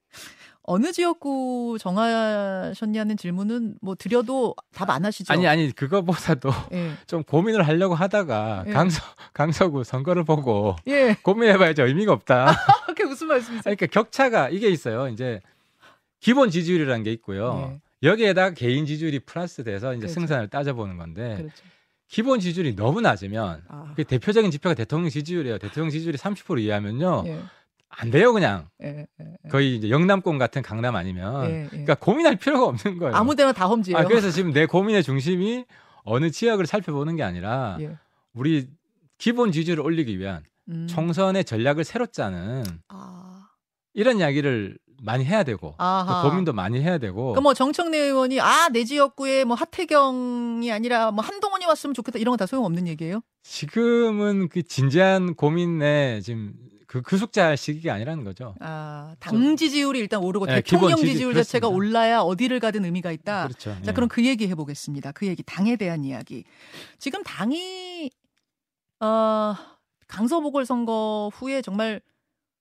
어느 0.71 0.93
지역구 0.93 1.79
정하셨냐는 1.81 3.17
질문은 3.17 3.77
뭐 3.81 3.95
드려도 3.95 4.55
답 4.75 4.91
안 4.91 5.05
하시죠? 5.05 5.33
아니 5.33 5.47
아니 5.47 5.73
그거보다도 5.73 6.51
예. 6.73 6.93
좀 7.07 7.23
고민을 7.23 7.67
하려고 7.67 7.95
하다가 7.95 8.65
예. 8.67 8.73
강서 8.73 9.03
강서구 9.33 9.85
선거를 9.85 10.25
보고 10.25 10.77
예. 10.87 11.17
고민해봐야지 11.23 11.81
의미가 11.83 12.13
없다. 12.13 12.53
그게 12.89 13.05
무슨 13.05 13.29
말씀이세요? 13.29 13.63
그러니까 13.63 13.87
격차가 13.87 14.49
이게 14.51 14.69
있어요. 14.69 15.09
이제 15.09 15.41
기본 16.21 16.51
지지율이라는 16.51 17.03
게 17.03 17.13
있고요. 17.13 17.73
예. 17.73 18.09
여기에다가 18.09 18.55
개인 18.55 18.87
지지율이 18.87 19.21
플러스 19.21 19.65
돼서 19.65 19.93
이제 19.93 20.01
그렇죠. 20.01 20.15
승산을 20.15 20.49
따져보는 20.49 20.97
건데 20.97 21.37
그렇죠. 21.37 21.55
기본 22.09 22.41
지지율이 22.41 22.77
너무 22.77 23.01
낮으면 23.01 23.63
아, 23.69 23.93
그 23.97 24.05
대표적인 24.05 24.51
지표가 24.51 24.75
대통령 24.75 25.11
지지율이에요. 25.11 25.59
대통령 25.59 25.91
지지율이 25.91 26.17
30% 26.17 26.61
이하면요 26.61 27.25
예. 27.27 27.41
안 27.89 28.11
돼요 28.11 28.33
그냥 28.33 28.69
예. 28.83 29.07
예. 29.21 29.49
거의 29.51 29.77
이제 29.77 29.91
영남권 29.91 30.39
같은 30.39 30.63
강남 30.63 30.97
아니면 30.97 31.51
예. 31.51 31.63
예. 31.65 31.69
그러니까 31.69 31.95
고민할 31.97 32.37
필요가 32.37 32.67
없는 32.67 32.99
거예요. 32.99 33.15
아무데나 33.15 33.53
다 33.53 33.67
험지예요. 33.67 33.99
아, 33.99 34.05
그래서 34.05 34.31
지금 34.31 34.53
내 34.53 34.67
고민의 34.67 35.03
중심이 35.03 35.65
어느 36.05 36.31
지역을 36.31 36.67
살펴보는 36.67 37.17
게 37.17 37.23
아니라 37.23 37.77
예. 37.81 37.97
우리 38.33 38.69
기본 39.19 39.51
지지율을 39.53 39.83
올리기 39.83 40.19
위한 40.19 40.45
음. 40.69 40.87
총선의 40.89 41.45
전략을 41.45 41.85
새로 41.85 42.07
짜는 42.07 42.65
아. 42.89 43.49
이런 43.93 44.19
이야기를 44.19 44.79
많이 45.03 45.25
해야 45.25 45.45
되고 45.45 45.75
아하. 45.79 46.29
고민도 46.29 46.53
많이 46.53 46.81
해야 46.81 46.99
되고 46.99 47.33
그뭐 47.35 47.55
정청래 47.55 47.97
의원이 47.99 48.41
아 48.41 48.69
내 48.71 48.85
지역구에 48.85 49.45
뭐 49.45 49.55
하태경이 49.57 50.71
아니라 50.73 51.11
뭐 51.11 51.25
한동훈이 51.25 51.65
왔으면 51.67 51.95
좋겠다 51.95 52.19
이런 52.19 52.33
건다 52.33 52.47
소용없는 52.47 52.87
얘기예요? 52.89 53.21
지금은 53.43 54.49
그 54.49 54.63
진지한 54.63 55.35
고민에 55.35 56.21
지금 56.23 56.55
그, 56.87 57.03
그 57.03 57.17
숙제할 57.19 57.57
시기가 57.57 57.93
아니라는 57.95 58.25
거죠. 58.25 58.55
아, 58.61 59.15
당 59.21 59.57
지지율이 59.57 59.99
일단 59.99 60.21
오르고 60.23 60.47
네, 60.47 60.57
대통령 60.63 60.97
지지- 60.99 61.13
지 61.13 61.17
지율 61.19 61.35
자체가. 61.35 61.69
올라야 61.69 62.21
어디를 62.21 62.61
가든 62.61 62.85
의미가 62.85 63.13
있다. 63.13 63.47
그렇죠. 63.49 63.73
자, 63.75 63.81
예. 63.89 63.93
그럼 63.93 64.09
그 64.09 64.25
얘기 64.25 64.49
해보겠습니다. 64.49 65.13
그 65.13 65.27
얘기, 65.27 65.43
당에 65.43 65.77
대한 65.77 66.03
이야기. 66.05 66.45
지금 66.99 67.23
당이, 67.25 68.11
어, 69.01 69.55
강서 70.07 70.41
보궐선거 70.41 71.31
후에 71.35 71.61
정말 71.61 72.01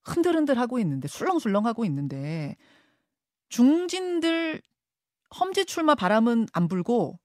흔들흔들 0.07 0.57
하고 0.57 0.79
있는데, 0.79 1.07
술렁술렁 1.07 1.65
하고 1.65 1.85
있는데, 1.85 2.55
중진들 3.49 4.61
험지 5.39 5.65
출마 5.65 5.95
바람은 5.95 6.47
안 6.53 6.67
불고, 6.67 7.19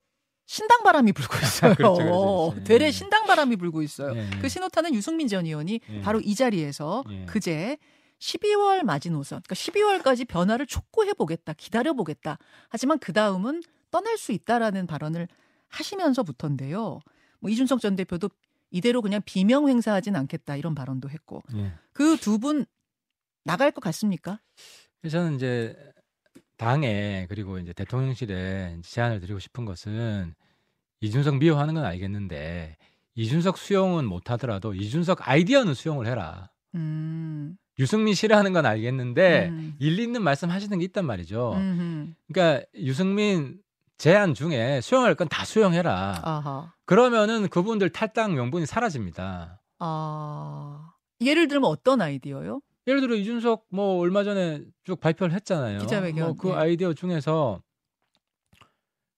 신당 0.47 0.83
바람이 0.83 1.13
불고 1.13 1.37
있어요. 1.43 1.75
그렇죠, 1.75 1.95
그렇죠, 1.95 2.51
그렇죠. 2.51 2.65
되레 2.69 2.87
예. 2.87 2.91
신당 2.91 3.27
바람이 3.27 3.57
불고 3.57 3.83
있어요. 3.83 4.15
예, 4.17 4.27
예. 4.27 4.39
그 4.41 4.49
신호탄은 4.49 4.95
유승민 4.95 5.29
전 5.29 5.47
의원이 5.47 5.81
예. 5.89 6.01
바로 6.01 6.21
이 6.21 6.35
자리에서 6.35 7.05
예. 7.11 7.25
그제 7.27 7.79
12월 8.19 8.83
마지노선, 8.85 9.43
그러니까 9.43 9.55
12월까지 9.55 10.29
변화를 10.29 10.67
촉구해 10.67 11.15
보겠다, 11.15 11.55
기다려 11.55 11.93
보겠다. 11.93 12.39
하지만 12.69 12.99
그 12.99 13.13
다음은 13.13 13.63
떠날 13.91 14.17
수 14.17 14.33
있다라는 14.33 14.87
발언을 14.87 15.27
하시면서부터인데요. 15.69 17.01
뭐 17.41 17.51
이준석 17.51 17.81
전 17.81 17.97
대표도 17.97 18.31
이대로 18.73 19.03
그냥 19.03 19.21
비명 19.25 19.69
행사하진 19.69 20.17
않겠다 20.17 20.57
이런 20.57 20.75
발언도 20.75 21.11
했고 21.11 21.43
예. 21.55 21.73
그두 21.93 22.39
분 22.39 22.67
나갈 23.45 23.71
것 23.71 23.81
같습니까? 23.81 24.41
저는 25.09 25.37
이제 25.37 25.77
당에 26.57 27.27
그리고 27.29 27.59
이제 27.59 27.73
대통령실에 27.73 28.79
제안을 28.83 29.21
드리고 29.21 29.39
싶은 29.39 29.65
것은 29.65 30.35
이준석 31.01 31.39
미워하는 31.39 31.75
건 31.75 31.85
알겠는데 31.85 32.77
이준석 33.15 33.59
수용은 33.59 34.07
못하더라도 34.07 34.75
이준석 34.75 35.29
아이디어는 35.29 35.75
수용을 35.75 36.07
해라. 36.07 36.51
음, 36.75 37.57
유승민 37.79 38.15
싫어하는 38.15 38.53
건 38.53 38.65
알겠는데 38.65 39.49
음, 39.49 39.75
일리 39.79 40.05
있는 40.05 40.23
말씀 40.23 40.51
하시는 40.51 40.79
게 40.79 40.85
있단 40.87 41.05
말이죠. 41.05 41.55
음흠. 41.55 42.15
그러니까 42.29 42.65
유승민 42.77 43.61
제안 44.03 44.35
중에 44.35 44.81
수용할 44.81 45.15
건 45.15 45.29
다 45.29 45.45
수용해라. 45.45 46.21
아하, 46.25 46.73
그러면은 46.87 47.49
그분들 47.49 47.91
탈당 47.91 48.35
명분이 48.35 48.67
사라집니다. 48.67 49.63
아 49.79 50.91
예를 51.21 51.47
들면 51.47 51.71
어떤 51.71 52.03
아이디어요? 52.03 52.61
예를 52.89 53.01
들어 53.01 53.15
이준석 53.15 53.67
뭐 53.71 54.01
얼마 54.01 54.25
전에 54.25 54.65
쭉 54.83 54.99
발표를 54.99 55.33
했잖아요. 55.37 55.79
기자회견, 55.79 56.25
뭐그 56.25 56.49
예. 56.49 56.53
아이디어 56.55 56.95
중에서 56.95 57.63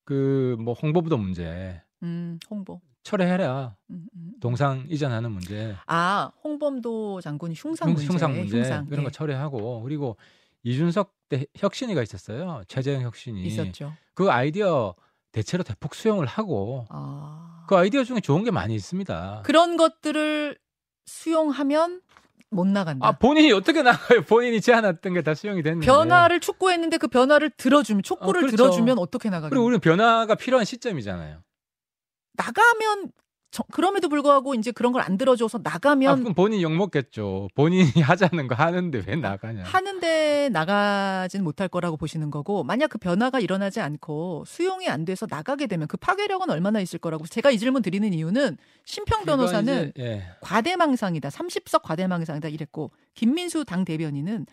그 0.05 0.57
뭐 0.61 0.75
홍보부도 0.75 1.17
문제 1.17 1.81
음, 2.03 2.39
홍보. 2.51 2.83
철회해라. 3.05 3.77
음, 3.89 4.07
음. 4.15 4.33
동상 4.43 4.85
이전하는 4.91 5.31
문제, 5.33 5.75
아 5.87 6.31
홍범도 6.45 7.23
장군이 7.23 7.55
흉상 7.57 7.89
문제, 7.95 8.05
흉상 8.07 8.35
문제 8.37 8.59
흉상, 8.59 8.87
이런 8.91 9.05
거 9.05 9.07
예, 9.09 9.11
철회하고 9.13 9.81
그리고 9.81 10.19
이준석 10.63 11.15
때 11.39 11.47
혁신이가 11.57 12.03
있었어요. 12.03 12.63
최재형 12.69 13.03
혁신이 13.03 13.43
있었죠. 13.45 13.95
그 14.15 14.31
아이디어 14.31 14.95
대체로 15.33 15.63
대폭 15.65 15.95
수용을 15.95 16.27
하고 16.27 16.87
아 16.91 17.43
그 17.67 17.77
아이디어 17.77 18.05
중에 18.05 18.21
좋은 18.21 18.45
게 18.45 18.51
많이 18.51 18.75
있습니다. 18.75 19.41
그런 19.45 19.79
것들을 19.79 20.59
수용하면 21.07 22.03
못 22.51 22.67
나간다. 22.67 23.07
아 23.09 23.13
본인이 23.13 23.51
어떻게 23.53 23.81
나가요? 23.83 24.23
본인이 24.23 24.61
제안했던 24.61 25.15
게 25.15 25.23
다 25.23 25.35
수용이 25.35 25.63
됐는데. 25.63 25.87
변화를 25.87 26.41
촉구했는데 26.41 26.99
그 26.99 27.09
변화를 27.09 27.49
들어주면 27.57 28.03
촉구를 28.03 28.41
어, 28.41 28.43
그렇죠. 28.43 28.57
들어주면 28.57 28.99
어떻게 28.99 29.31
나가겠냐? 29.31 29.49
그리고 29.49 29.65
우리는 29.65 29.81
변화가 29.81 30.35
필요한 30.35 30.67
시점이잖아요. 30.67 31.43
나가면 32.35 33.13
저- 33.55 33.63
그럼에도 33.71 34.09
불구하고 34.09 34.55
이제 34.57 34.73
그런 34.73 34.91
걸 34.93 35.01
안 35.05 35.17
들어줘서 35.17 35.59
아, 35.59 35.61
나가면 35.63 36.21
그럼 36.21 36.35
본인 36.35 36.61
욕 36.61 36.73
먹겠죠. 36.75 37.49
본인이 37.55 37.85
하자는 38.03 38.49
거 38.49 38.55
하는데 38.57 39.03
왜 39.07 39.15
나가냐. 39.17 39.63
하는데 39.63 40.49
나가진 40.49 41.45
못할 41.45 41.69
거라고 41.69 41.97
보시는 41.97 42.31
거고 42.33 42.65
만약 42.65 42.89
그 42.89 42.99
변화가 42.99 43.39
일어나지 43.39 43.81
않고 43.81 44.43
수용이 44.47 44.89
안 44.89 45.05
돼서 45.05 45.27
나가게 45.31 45.69
되면 45.69 45.87
그 45.87 45.97
파괴력은 45.97 46.51
얼마나 46.51 46.81
있을 46.81 46.99
거라고 46.99 47.27
제가 47.27 47.51
이 47.53 47.59
질문 47.59 47.83
드리는 47.83 48.13
이유는 48.13 48.57
심평 48.87 49.25
변호사는 49.25 49.93
이제, 49.97 50.03
예. 50.03 50.23
과대망상이다. 50.41 51.29
30석 51.29 51.83
과대망상이다 51.83 52.49
이랬고 52.49 52.91
김민수 53.15 53.65
당 53.67 53.85
대변인은 53.85 54.47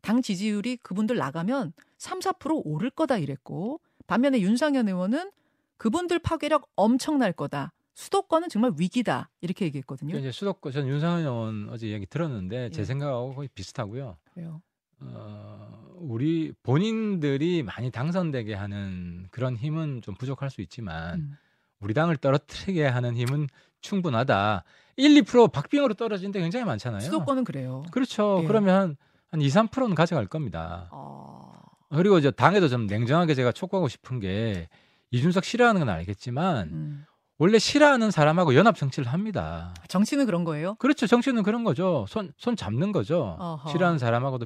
당 0.00 0.22
지지율이 0.22 0.78
그분들 0.78 1.16
나가면 1.16 1.72
3, 1.98 2.18
4% 2.18 2.62
오를 2.64 2.90
거다 2.90 3.18
이랬고 3.18 3.80
반면에 4.08 4.40
윤상현 4.40 4.88
의원은 4.88 5.30
그분들 5.76 6.18
파괴력 6.18 6.68
엄청날 6.74 7.32
거다. 7.32 7.72
수도권은 8.00 8.48
정말 8.48 8.72
위기다. 8.78 9.28
이렇게 9.42 9.66
얘기했거든요. 9.66 10.08
그러니까 10.08 10.28
이제 10.28 10.36
수도권 10.36 10.72
전 10.72 10.88
윤상현 10.88 11.20
의원 11.20 11.68
어제 11.70 11.88
얘기 11.88 12.06
들었는데 12.06 12.70
제 12.70 12.80
예. 12.80 12.84
생각하고 12.84 13.34
거의 13.34 13.48
비슷하고요. 13.54 14.16
그래요. 14.32 14.62
어, 15.00 15.94
우리 15.96 16.52
본인들이 16.62 17.62
많이 17.62 17.90
당선되게 17.90 18.54
하는 18.54 19.26
그런 19.30 19.54
힘은 19.56 20.00
좀 20.02 20.14
부족할 20.14 20.48
수 20.50 20.62
있지만 20.62 21.20
음. 21.20 21.36
우리 21.80 21.92
당을 21.92 22.16
떨어뜨리게 22.16 22.86
하는 22.86 23.16
힘은 23.16 23.48
충분하다. 23.82 24.64
1, 24.96 25.22
2% 25.22 25.52
박빙으로 25.52 25.94
떨어진 25.94 26.32
데 26.32 26.40
굉장히 26.40 26.64
많잖아요. 26.64 27.00
수도권은 27.00 27.44
그래요. 27.44 27.82
그렇죠. 27.90 28.40
예. 28.42 28.46
그러면 28.46 28.80
한, 28.80 28.96
한 29.30 29.40
2, 29.42 29.48
3%는 29.48 29.94
가져갈 29.94 30.26
겁니다. 30.26 30.88
어... 30.90 31.52
그리고 31.90 32.18
이제 32.18 32.30
당에도 32.30 32.68
좀 32.68 32.86
냉정하게 32.86 33.34
제가 33.34 33.52
촉구하고 33.52 33.88
싶은 33.88 34.20
게 34.20 34.68
이준석 35.10 35.44
싫어하는 35.44 35.80
건 35.80 35.88
알겠지만 35.90 36.68
음. 36.68 37.06
원래 37.40 37.58
싫어하는 37.58 38.10
사람하고 38.10 38.54
연합 38.54 38.76
정치를 38.76 39.10
합니다. 39.10 39.72
정치는 39.88 40.26
그런 40.26 40.44
거예요? 40.44 40.74
그렇죠. 40.74 41.06
정치는 41.06 41.42
그런 41.42 41.64
거죠. 41.64 42.04
손, 42.06 42.32
손 42.36 42.54
잡는 42.54 42.92
거죠. 42.92 43.34
어허. 43.38 43.70
싫어하는 43.70 43.98
사람하고도 43.98 44.44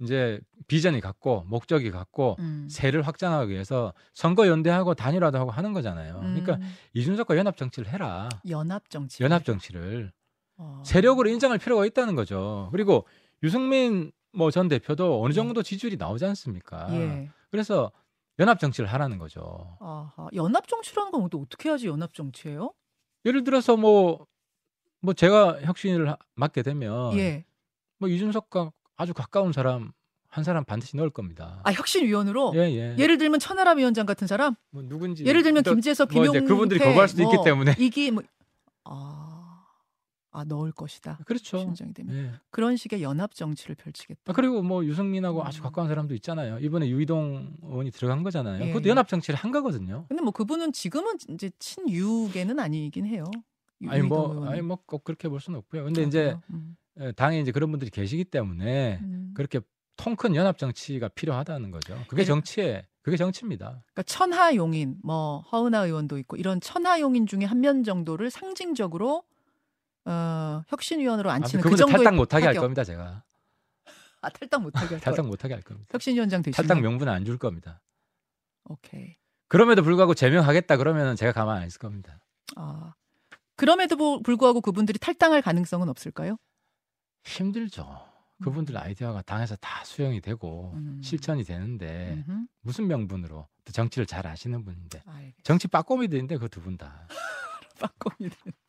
이제 0.00 0.40
비전이 0.68 1.02
같고 1.02 1.44
목적이 1.48 1.90
같고 1.90 2.36
음. 2.38 2.66
세를 2.70 3.02
확장하기 3.02 3.52
위해서 3.52 3.92
선거 4.14 4.46
연대하고 4.48 4.94
단일화도 4.94 5.38
하고 5.38 5.50
하는 5.50 5.74
거잖아요. 5.74 6.20
그러니까 6.20 6.54
음. 6.54 6.74
이준석과 6.94 7.36
연합 7.36 7.58
정치를 7.58 7.92
해라. 7.92 8.30
연합 8.48 8.88
정치. 8.88 9.22
연합 9.22 9.44
정치를 9.44 10.10
어. 10.56 10.82
세력으로 10.86 11.28
인정할 11.28 11.58
필요가 11.58 11.84
있다는 11.84 12.14
거죠. 12.14 12.70
그리고 12.72 13.06
유승민 13.42 14.12
뭐 14.32 14.50
전 14.50 14.68
대표도 14.68 15.22
어느 15.22 15.34
정도 15.34 15.62
지지율이 15.62 15.98
나오지 15.98 16.24
않습니까? 16.24 16.88
예. 16.92 17.28
그래서 17.50 17.92
연합 18.38 18.58
정치를 18.60 18.88
하라는 18.92 19.18
거죠. 19.18 19.76
아하. 19.80 20.28
연합 20.34 20.66
정치라는 20.68 21.10
건 21.10 21.28
또 21.30 21.40
어떻게 21.40 21.68
해야지 21.68 21.86
연합 21.88 22.14
정치예요? 22.14 22.72
예를 23.24 23.44
들어서 23.44 23.76
뭐, 23.76 24.26
뭐 25.00 25.12
제가 25.12 25.58
혁신을 25.62 26.08
하- 26.10 26.16
맡게 26.36 26.62
되면 26.62 27.16
예. 27.18 27.44
뭐 27.98 28.08
이준석과 28.08 28.72
아주 28.96 29.12
가까운 29.12 29.52
사람 29.52 29.92
한 30.28 30.44
사람 30.44 30.64
반드시 30.64 30.96
넣을 30.96 31.10
겁니다. 31.10 31.60
아 31.64 31.72
혁신위원으로 31.72 32.52
예, 32.54 32.60
예. 32.70 32.96
예를 32.98 33.18
들면 33.18 33.40
천하람 33.40 33.78
위원장 33.78 34.06
같은 34.06 34.26
사람 34.26 34.54
뭐 34.70 34.82
누군지 34.82 35.24
예를 35.24 35.42
들면 35.42 35.62
또 35.64 35.72
김재석, 35.72 36.12
뭐 36.12 36.22
김용태 36.22 36.40
그분들이 36.46 36.78
거부할 36.80 37.08
수도 37.08 37.22
있기 37.22 37.34
뭐 37.36 37.44
때문에 37.44 37.74
이기 37.78 38.10
뭐 38.10 38.22
아. 38.84 39.27
아 40.38 40.44
넣을 40.44 40.72
것이다. 40.72 41.18
그렇죠. 41.26 41.58
신정이 41.58 41.92
되면 41.94 42.14
예. 42.14 42.32
그런 42.50 42.76
식의 42.76 43.02
연합 43.02 43.34
정치를 43.34 43.74
펼치겠다. 43.74 44.20
아, 44.26 44.32
그리고 44.32 44.62
뭐 44.62 44.84
유승민하고 44.84 45.44
아주 45.44 45.60
음. 45.60 45.62
가까운 45.64 45.88
사람도 45.88 46.14
있잖아요. 46.14 46.58
이번에 46.60 46.88
유이동 46.88 47.56
의원이 47.62 47.90
들어간 47.90 48.22
거잖아요. 48.22 48.62
예, 48.62 48.68
그것도 48.68 48.84
예. 48.86 48.90
연합 48.90 49.08
정치를 49.08 49.38
한 49.38 49.50
거거든요. 49.50 50.04
근데 50.08 50.22
뭐 50.22 50.30
그분은 50.32 50.72
지금은 50.72 51.14
이제 51.30 51.50
친유계는 51.58 52.58
아니긴 52.58 53.06
해요. 53.06 53.24
유- 53.82 53.90
아니 53.90 54.02
뭐 54.02 54.28
의원은. 54.30 54.48
아니 54.52 54.62
뭐 54.62 54.78
꼭 54.86 55.04
그렇게 55.04 55.28
볼 55.28 55.40
수는 55.40 55.58
없고요. 55.60 55.84
근데 55.84 56.02
아, 56.02 56.06
이제? 56.06 56.36
음. 56.50 56.76
예, 57.00 57.12
당에 57.12 57.40
이제 57.40 57.52
그런 57.52 57.70
분들이 57.70 57.90
계시기 57.90 58.24
때문에 58.24 58.98
음. 59.02 59.32
그렇게 59.34 59.60
통 59.96 60.14
큰 60.16 60.34
연합 60.36 60.58
정치가 60.58 61.08
필요하다는 61.08 61.70
거죠. 61.72 61.96
그게 62.08 62.22
예. 62.22 62.24
정치에 62.26 62.86
그게 63.02 63.16
정치입니다. 63.16 63.82
그러니까 63.86 64.02
천하용인 64.04 64.98
뭐 65.02 65.40
허은하 65.50 65.86
의원도 65.86 66.18
있고 66.18 66.36
이런 66.36 66.60
천하용인 66.60 67.26
중에 67.26 67.44
한 67.44 67.58
면 67.60 67.82
정도를 67.82 68.30
상징적으로 68.30 69.22
어, 70.08 70.62
혁신위원으로 70.68 71.30
아, 71.30 71.34
앉히는 71.34 71.60
그 71.62 71.68
그분들 71.68 71.78
정도의 71.84 71.96
탈당 72.04 72.16
못하게 72.16 72.46
할. 72.46 72.54
겁니다. 72.54 72.84
제가 72.84 73.22
아 74.22 74.28
탈당 74.30 74.62
못하게 74.62 74.94
할 74.94 75.00
탈당. 75.00 75.26
못하게 75.26 75.54
할 75.54 75.62
겁니다. 75.62 75.88
혁신위원장 75.92 76.42
대신 76.42 76.56
탈당 76.56 76.80
명분은 76.82 77.12
안줄 77.12 77.38
겁니다. 77.38 77.80
오케이. 78.64 79.16
그럼에도 79.48 79.82
불구하고 79.82 80.14
제명하겠다 80.14 80.76
그러면 80.76 81.16
제가 81.16 81.32
가만 81.32 81.58
안 81.58 81.66
있을 81.66 81.78
겁니다. 81.78 82.18
아 82.56 82.94
그럼에도 83.56 83.96
부- 83.96 84.22
불구하고 84.22 84.60
그분들이 84.60 84.98
탈당할 84.98 85.42
가능성은 85.42 85.88
없을까요? 85.88 86.36
힘들죠. 87.24 88.06
그분들 88.42 88.76
아이디어가 88.76 89.22
당에서 89.22 89.56
다 89.56 89.84
수용이 89.84 90.20
되고 90.20 90.72
음. 90.76 91.00
실천이 91.02 91.42
되는데 91.44 92.22
음흠. 92.28 92.46
무슨 92.60 92.86
명분으로 92.86 93.48
또 93.64 93.72
정치를 93.72 94.06
잘 94.06 94.26
아시는 94.28 94.64
분인데 94.64 95.02
알겠습니다. 95.04 95.40
정치 95.42 95.66
빠꼬미들인데 95.68 96.36
그 96.38 96.48
두 96.48 96.60
분 96.60 96.76
다. 96.78 97.08
빠꼼이 97.80 98.28
된다. 98.30 98.67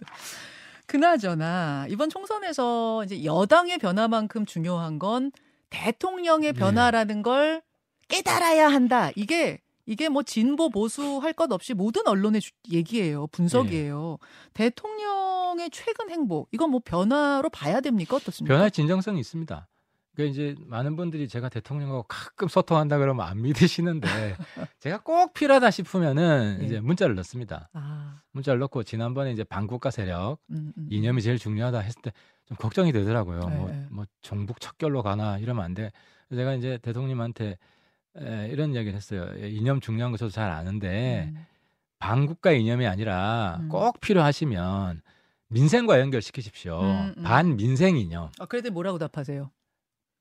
그나저나 0.90 1.86
이번 1.90 2.10
총선에서 2.10 3.04
이제 3.06 3.24
여당의 3.24 3.78
변화만큼 3.78 4.46
중요한 4.48 4.98
건 4.98 5.32
대통령의 5.70 6.54
네. 6.54 6.60
변화라는 6.60 7.22
걸 7.22 7.62
깨달아야 8.08 8.68
한다. 8.68 9.12
이게 9.16 9.60
이게 9.86 10.10
뭐 10.10 10.24
진보 10.24 10.70
보수 10.70 11.20
할 11.20 11.34
것 11.34 11.52
없이 11.52 11.76
모든 11.76 12.08
언론의 12.08 12.42
주- 12.42 12.52
얘기예요. 12.72 13.28
분석이에요. 13.28 14.18
대통령의 14.54 15.70
최근 15.72 16.10
행보 16.10 16.48
이건 16.52 16.72
뭐 16.72 16.82
변화로 16.84 17.50
봐야 17.50 17.82
됩니까? 17.82 18.16
어떻습니까? 18.16 18.52
변화의 18.54 18.72
진정성이 18.72 19.20
있습니다. 19.20 19.68
그 20.20 20.26
이제 20.26 20.56
많은 20.68 20.96
분들이 20.96 21.28
제가 21.28 21.50
대통령하고 21.50 22.04
가끔 22.04 22.48
소통한다 22.48 22.98
그러면 22.98 23.26
안 23.26 23.42
믿으시는데 23.42 24.08
제가 24.80 25.02
꼭 25.02 25.34
필요하다 25.34 25.72
싶으면은 25.72 26.60
예. 26.62 26.66
이제 26.66 26.80
문자를 26.80 27.16
넣습니다. 27.16 27.70
아, 27.74 28.22
문자를 28.32 28.60
넣고 28.60 28.84
지난번에 28.84 29.32
이제 29.32 29.44
반국가 29.44 29.92
세력 29.92 30.40
음, 30.52 30.74
음. 30.78 30.88
이념이 30.90 31.22
제일 31.22 31.38
중요하다 31.38 31.80
했을 31.80 32.02
때 32.02 32.12
좀 32.50 32.58
걱정이 32.58 32.92
되더라고요. 32.92 33.40
네, 33.42 33.56
뭐, 33.56 33.70
네. 33.70 33.88
뭐 33.92 34.06
종북 34.22 34.60
척결로 34.60 35.04
가나 35.04 35.38
이러면 35.38 35.64
안 35.64 35.76
돼. 35.76 35.92
제가 36.34 36.56
이제 36.56 36.80
대통령님한테 36.82 37.58
에, 38.18 38.50
이런 38.52 38.74
이야기를 38.74 38.96
했어요. 38.96 39.30
예, 39.38 39.50
이념 39.50 39.80
중요한 39.80 40.12
거 40.12 40.18
저도 40.18 40.32
잘 40.32 40.50
아는데 40.50 41.32
음. 41.32 41.46
반국가 42.00 42.52
이념이 42.52 42.88
아니라 42.88 43.60
음. 43.62 43.70
꼭 43.70 44.00
필요하시면 44.00 45.02
민생과 45.50 46.00
연결시키십시오. 46.00 46.82
음, 46.82 47.14
음. 47.18 47.24
반민생 47.24 47.98
이념. 47.98 48.30
아, 48.40 48.48
그래도 48.48 48.72
뭐라고 48.72 48.98
답하세요? 48.98 49.52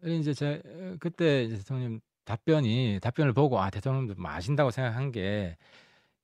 이제 0.05 0.33
제 0.33 0.62
그때 1.00 1.45
이제 1.45 1.57
대통령 1.57 2.00
답변이 2.25 2.99
답변을 3.00 3.33
보고 3.33 3.61
아 3.61 3.71
대통령도 3.71 4.14
뭐 4.17 4.31
아신다고 4.31 4.71
생각한 4.71 5.12
게 5.12 5.57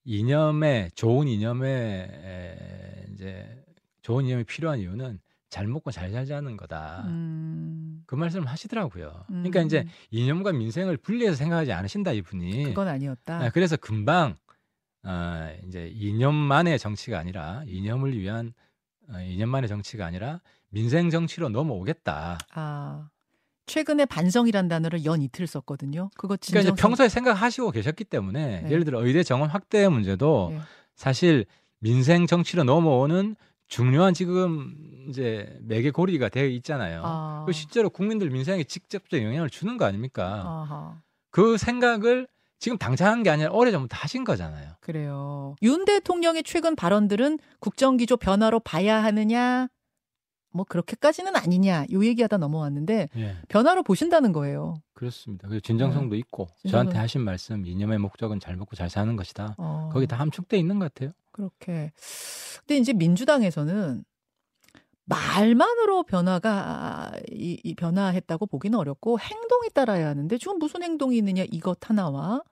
이념에 0.05 0.91
좋은 0.95 1.27
이념에 1.29 1.69
에, 1.69 3.07
이제 3.13 3.65
좋은 4.03 4.27
이념이 4.27 4.45
필요한 4.45 4.79
이유는 4.79 5.19
잘 5.49 5.67
먹고 5.67 5.91
잘 5.91 6.11
살자는 6.11 6.57
거다. 6.57 7.05
음, 7.07 8.03
그 8.07 8.17
말씀을 8.17 8.49
하시더라고요. 8.49 9.25
그러니까 9.29 9.61
음. 9.61 9.67
이제 9.67 9.87
이념과 10.11 10.53
민생을 10.53 10.97
분리해서 10.97 11.37
생각하지 11.37 11.73
않으신다 11.73 12.13
이분이. 12.13 12.65
그건 12.65 12.89
아니었다. 12.89 13.39
아, 13.39 13.51
그래서 13.51 13.77
금방 13.77 14.37
어, 15.05 15.57
이제 15.67 15.89
이념만의 15.95 16.79
정치가 16.79 17.19
아니라 17.19 17.63
이념을 17.67 18.19
위한 18.19 18.53
어, 19.09 19.21
이념만의 19.21 19.69
정치가 19.69 20.07
아니라 20.07 20.41
민생 20.71 21.09
정치로 21.09 21.51
넘어오겠다. 21.51 22.39
아, 22.55 23.09
최근에 23.67 24.05
반성이란 24.07 24.69
단어를 24.69 25.05
연 25.05 25.23
이틀 25.23 25.47
썼거든요. 25.47 26.11
그거 26.17 26.37
그러니까 26.37 26.37
진정성 26.39 26.73
이제 26.75 26.83
평소에 26.83 27.09
생각하시고 27.09 27.71
계셨기 27.71 28.05
때문에 28.05 28.63
네. 28.63 28.71
예를 28.71 28.85
들어 28.85 29.05
의대 29.05 29.23
정원 29.23 29.51
확대 29.51 29.89
문제도 29.89 30.49
네. 30.53 30.61
사실 30.97 31.47
민생 31.81 32.27
정치로 32.27 32.65
넘어오는 32.65 33.37
중요한 33.67 34.13
지금 34.15 34.75
이제 35.09 35.59
매개 35.63 35.91
고리가 35.91 36.29
되어 36.29 36.45
있잖아요. 36.47 37.03
아, 37.05 37.43
그 37.47 37.53
실제로 37.53 37.89
국민들 37.91 38.31
민생에 38.31 38.65
직접적 38.65 39.23
영향을 39.23 39.49
주는 39.51 39.77
거 39.79 39.87
아닙니까? 39.87 40.43
아하, 40.47 41.01
그 41.31 41.57
생각을 41.57 42.29
지금 42.59 42.79
당장 42.79 43.11
한 43.11 43.23
게 43.23 43.31
아니라 43.31 43.51
오래전부터 43.51 43.97
하신 43.97 44.25
거잖아요. 44.25 44.73
그래요. 44.81 45.57
윤 45.63 45.85
대통령의 45.85 46.43
최근 46.45 46.77
발언들은 46.77 47.39
국정기조 47.59 48.19
변화로 48.19 48.61
봐야 48.61 49.03
하느냐, 49.03 49.69
뭐 50.55 50.65
그렇게까지는 50.65 51.35
아니냐, 51.35 51.85
요 51.93 52.05
얘기하다 52.05 52.39
넘어왔는데 52.39 53.09
예, 53.17 53.37
변화로 53.49 53.83
보신다는 53.83 54.33
거예요. 54.33 54.77
그렇습니다. 54.95 55.49
그 55.49 55.61
진정성도 55.61 56.15
있고 56.15 56.47
진정성- 56.65 56.71
저한테 56.71 56.99
하신 56.99 57.23
말씀 57.23 57.67
이념의 57.67 57.99
목적은 57.99 58.39
잘 58.39 58.57
먹고 58.57 58.77
잘 58.77 58.89
사는 58.89 59.17
것이다. 59.17 59.57
어, 59.59 59.91
거기 59.93 60.07
다 60.07 60.17
함축돼 60.17 60.57
있는 60.57 60.79
것 60.79 60.95
같아요. 60.95 61.11
그렇게. 61.33 61.91
근데 62.61 62.77
이제 62.79 62.93
민주당에서는 62.93 64.05
말만으로 65.07 66.05
변화가 66.05 67.13
이, 67.33 67.61
이 67.63 67.75
변화했다고 67.75 68.47
보기는 68.47 68.79
어렵고 68.79 69.19
행동이 69.19 69.69
따라야 69.75 70.09
하는데 70.09 70.39
지금 70.39 70.59
무슨 70.59 70.83
행동이 70.83 71.17
있느냐 71.19 71.45
이것 71.51 71.79
하나와 71.91 72.43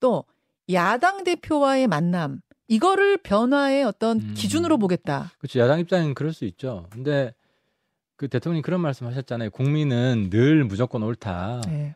또 0.00 0.24
야당 0.72 1.24
대표와의 1.24 1.86
만남 1.88 2.40
이거를 2.68 3.16
변화의 3.18 3.82
어떤 3.84 4.20
음. 4.20 4.34
기준으로 4.36 4.78
보겠다. 4.78 5.32
그렇죠. 5.38 5.58
야당 5.58 5.80
입장은 5.80 6.14
그럴 6.14 6.32
수 6.32 6.44
있죠. 6.44 6.86
근데 6.90 7.34
그 8.18 8.26
대통령이 8.26 8.62
그런 8.62 8.80
말씀 8.80 9.06
하셨잖아요. 9.06 9.50
국민은 9.50 10.28
늘 10.28 10.64
무조건 10.64 11.04
옳다. 11.04 11.62
네. 11.68 11.94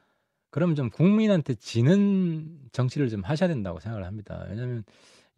그럼 0.50 0.76
좀 0.76 0.88
국민한테 0.88 1.54
지는 1.54 2.60
정치를 2.70 3.08
좀 3.08 3.22
하셔야 3.24 3.48
된다고 3.48 3.80
생각을 3.80 4.06
합니다. 4.06 4.46
왜냐하면 4.48 4.84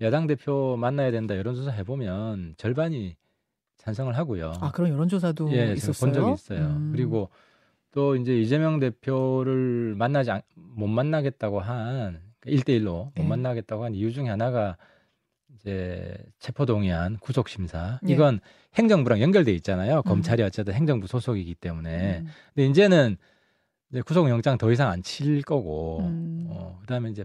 야당 0.03 0.27
대표 0.27 0.77
만나야 0.77 1.11
된다 1.11 1.37
여론조사 1.38 1.70
해보면 1.70 2.55
절반이 2.59 3.16
찬성을 3.79 4.14
하고요. 4.14 4.53
아 4.61 4.73
그런 4.73 4.90
여론조사도 4.90 5.53
예, 5.57 5.73
있었어요. 5.73 6.12
본 6.12 6.20
적이 6.20 6.35
있어요. 6.35 6.66
음. 6.66 6.90
그리고 6.92 7.31
또 7.90 8.14
이제 8.16 8.38
이재명 8.38 8.79
대표를 8.79 9.94
만나지 9.97 10.33
않- 10.33 10.42
못 10.55 10.87
만나겠다고 10.88 11.61
한 11.61 12.20
1대1로 12.44 13.05
못 13.07 13.12
예. 13.16 13.23
만나겠다고 13.23 13.85
한 13.85 13.94
이유 13.94 14.12
중에 14.12 14.29
하나가 14.29 14.77
이제 15.64 16.14
체포동의안 16.40 17.16
구속 17.18 17.48
심사 17.48 17.98
예. 18.07 18.12
이건 18.12 18.40
행정부랑 18.74 19.20
연결돼 19.20 19.53
있잖아요. 19.55 20.03
검찰이 20.03 20.42
어쨌든 20.42 20.74
행정부 20.74 21.07
소속이기 21.07 21.55
때문에. 21.55 22.18
음. 22.18 22.27
근데 22.55 22.66
이제는 22.68 23.16
이제 23.90 24.03
구속영장 24.03 24.59
더 24.59 24.70
이상 24.72 24.90
안 24.90 25.03
칠 25.03 25.42
거고, 25.42 26.00
음. 26.00 26.46
어, 26.50 26.79
그다음에 26.83 27.11
이제 27.11 27.24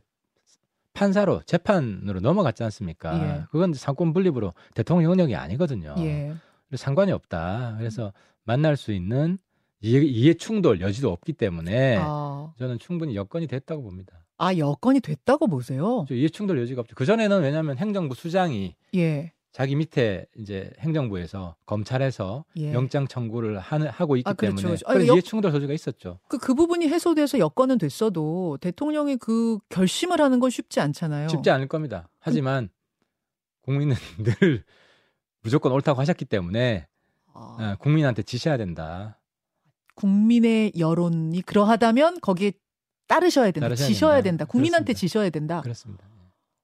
판사로 0.94 1.42
재판으로 1.46 2.20
넘어갔지 2.22 2.64
않습니까? 2.64 3.38
예. 3.40 3.44
그건 3.52 3.74
상권 3.74 4.14
분립으로 4.14 4.54
대통령 4.74 5.12
영역이 5.12 5.36
아니거든요. 5.36 5.96
예. 6.00 6.34
상관이 6.74 7.12
없다. 7.12 7.76
그래서 7.78 8.14
만날 8.44 8.78
수 8.78 8.92
있는 8.94 9.38
이해, 9.82 10.02
이해 10.04 10.34
충돌 10.34 10.82
여지도 10.82 11.12
없기 11.12 11.34
때문에 11.34 11.98
아, 12.00 12.54
저는 12.58 12.80
충분히 12.80 13.16
여건이 13.16 13.48
됐다고 13.48 13.82
봅니다. 13.82 14.22
아 14.40 14.56
여건이 14.58 15.02
됐다고 15.02 15.48
보세요. 15.48 16.06
저 16.08 16.16
이해 16.16 16.30
충돌 16.30 16.60
여지가 16.62 16.82
없죠. 16.82 16.96
그 16.96 17.06
전에는 17.06 17.42
왜냐하면 17.42 17.78
행정부 17.78 18.16
수장이 18.16 18.74
예. 18.96 19.34
자기 19.52 19.76
밑에 19.76 20.26
이제 20.38 20.72
행정부에서 20.80 21.58
검찰에서 21.66 22.46
예. 22.58 22.74
영장 22.74 23.06
청구를 23.08 23.60
하는, 23.60 23.88
하고 23.90 24.16
있기 24.16 24.30
아, 24.30 24.34
그렇죠, 24.34 24.56
때문에 24.56 24.68
그렇죠. 24.78 24.86
아, 24.88 24.94
그런 24.94 25.08
역- 25.08 25.14
이해 25.14 25.22
충돌 25.22 25.52
소지가 25.52 25.74
있었죠. 25.74 26.20
그, 26.30 26.38
그 26.38 26.54
부분이 26.54 26.88
해소돼서 26.88 27.38
여건은 27.38 27.78
됐어도 27.80 28.58
대통령이 28.62 29.18
그 29.18 29.60
결심을 29.68 30.22
하는 30.22 30.40
건 30.40 30.50
쉽지 30.50 30.80
않잖아요. 30.80 31.28
쉽지 31.28 31.50
않을 31.50 31.68
겁니다. 31.68 32.10
하지만 32.20 32.70
국민은 33.64 33.96
늘 34.24 34.64
무조건 35.44 35.74
옳다고 35.74 36.00
하셨기 36.00 36.24
때문에 36.26 36.88
아, 37.34 37.74
어, 37.74 37.76
국민한테 37.80 38.24
지셔야 38.24 38.56
된다. 38.56 39.20
국민의 39.96 40.72
여론이 40.78 41.42
그러하다면 41.42 42.22
거기에 42.22 42.54
따르셔야 43.10 43.52
된다. 43.52 43.68
따르셔야 43.68 43.88
지셔야 43.88 44.14
된다. 44.22 44.30
된다. 44.30 44.46
국민한테 44.46 44.94
그렇습니다. 44.94 45.00
지셔야 45.00 45.30
된다. 45.30 45.62
그렇습니다. 45.62 46.06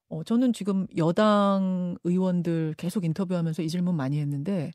어, 0.07 0.23
저는 0.23 0.53
지금 0.53 0.87
여당 0.95 1.97
의원들 2.05 2.75
계속 2.77 3.03
인터뷰하면서 3.03 3.61
이 3.63 3.67
질문 3.69 3.95
많이 3.95 4.19
했는데 4.19 4.71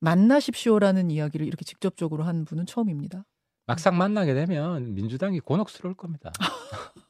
만나십시오라는 0.00 1.10
이야기를 1.10 1.46
이렇게 1.46 1.64
직접적으로 1.64 2.24
한 2.24 2.44
분은 2.44 2.66
처음입니다. 2.66 3.24
막상 3.66 3.96
만나게 3.96 4.34
되면 4.34 4.94
민주당이 4.94 5.40
곤혹스러울 5.40 5.94
겁니다. 5.94 6.32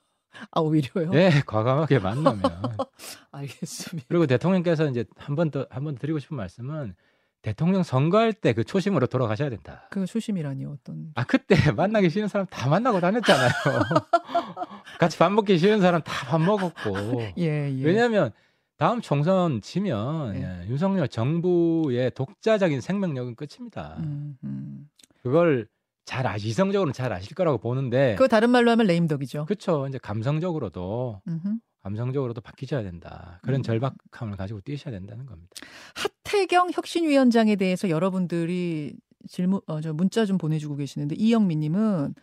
아 0.51 0.61
오히려요. 0.61 1.11
예, 1.15 1.31
과감하게 1.47 2.01
만나면. 2.01 2.43
알겠습니다. 3.31 4.07
그리고 4.09 4.27
대통령께서 4.27 4.89
이제 4.89 5.05
한 5.17 5.37
번 5.37 5.51
더 5.51 5.67
한 5.71 5.85
번 5.85 5.95
드리고 5.95 6.19
싶은 6.19 6.37
말씀은 6.37 6.95
대통령 7.43 7.83
선거할 7.83 8.33
때 8.33 8.53
그 8.53 8.65
초심으로 8.65 9.07
돌아가셔야 9.09 9.51
된다. 9.51 9.89
그 9.91 10.07
초심이라니 10.07 10.65
어떤? 10.65 11.11
아 11.17 11.25
그때 11.25 11.55
만나기 11.77 12.09
싫은 12.11 12.29
사람 12.29 12.47
다 12.49 12.69
만나고 12.69 13.01
다녔잖아요. 13.01 13.51
같이 14.99 15.19
밥 15.19 15.31
먹기 15.33 15.59
싫은 15.59 15.81
사람 15.81 16.03
다 16.03 16.13
밥 16.27 16.41
먹었고. 16.41 17.21
예, 17.39 17.71
예. 17.71 17.85
왜냐하면 17.85 18.31
다음 18.79 19.01
총선 19.01 19.61
지면 19.61 20.35
예. 20.37 20.41
예, 20.65 20.69
윤석열 20.69 21.09
정부의 21.09 22.13
독자적인 22.13 22.81
생명력은 22.81 23.35
끝입니다. 23.37 23.97
음, 23.99 24.37
음. 24.45 24.89
그걸 25.23 25.69
잘 26.05 26.27
아, 26.27 26.37
이성적으로는 26.37 26.93
잘 26.93 27.13
아실 27.13 27.35
거라고 27.35 27.59
보는데 27.59 28.15
그거 28.17 28.27
다른 28.29 28.51
말로 28.51 28.71
하면 28.73 28.87
레임덕이죠. 28.87 29.45
그렇죠. 29.47 29.87
이제 29.89 29.99
감성적으로도 29.99 31.23
음흠. 31.29 31.57
감성적으로도 31.83 32.41
바뀌셔야 32.41 32.83
된다. 32.83 33.41
그런 33.43 33.61
음. 33.61 33.63
절박함을 33.63 34.37
가지고 34.37 34.61
뛰셔야 34.61 34.93
된다는 34.93 35.27
겁니다. 35.27 35.51
하태경 35.95 36.71
혁신위원장에 36.73 37.57
대해서 37.57 37.91
여러분들이 37.91 38.95
질문, 39.29 39.61
어, 39.67 39.81
저 39.81 39.93
문자 39.93 40.25
좀 40.25 40.39
보내주고 40.39 40.77
계시는데 40.77 41.17
이영민님은 41.17 42.15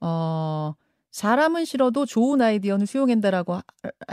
어 0.00 0.74
사람은 1.10 1.64
싫어도 1.64 2.04
좋은 2.04 2.42
아이디어는 2.42 2.84
수용한다라고 2.84 3.54
하- 3.54 3.62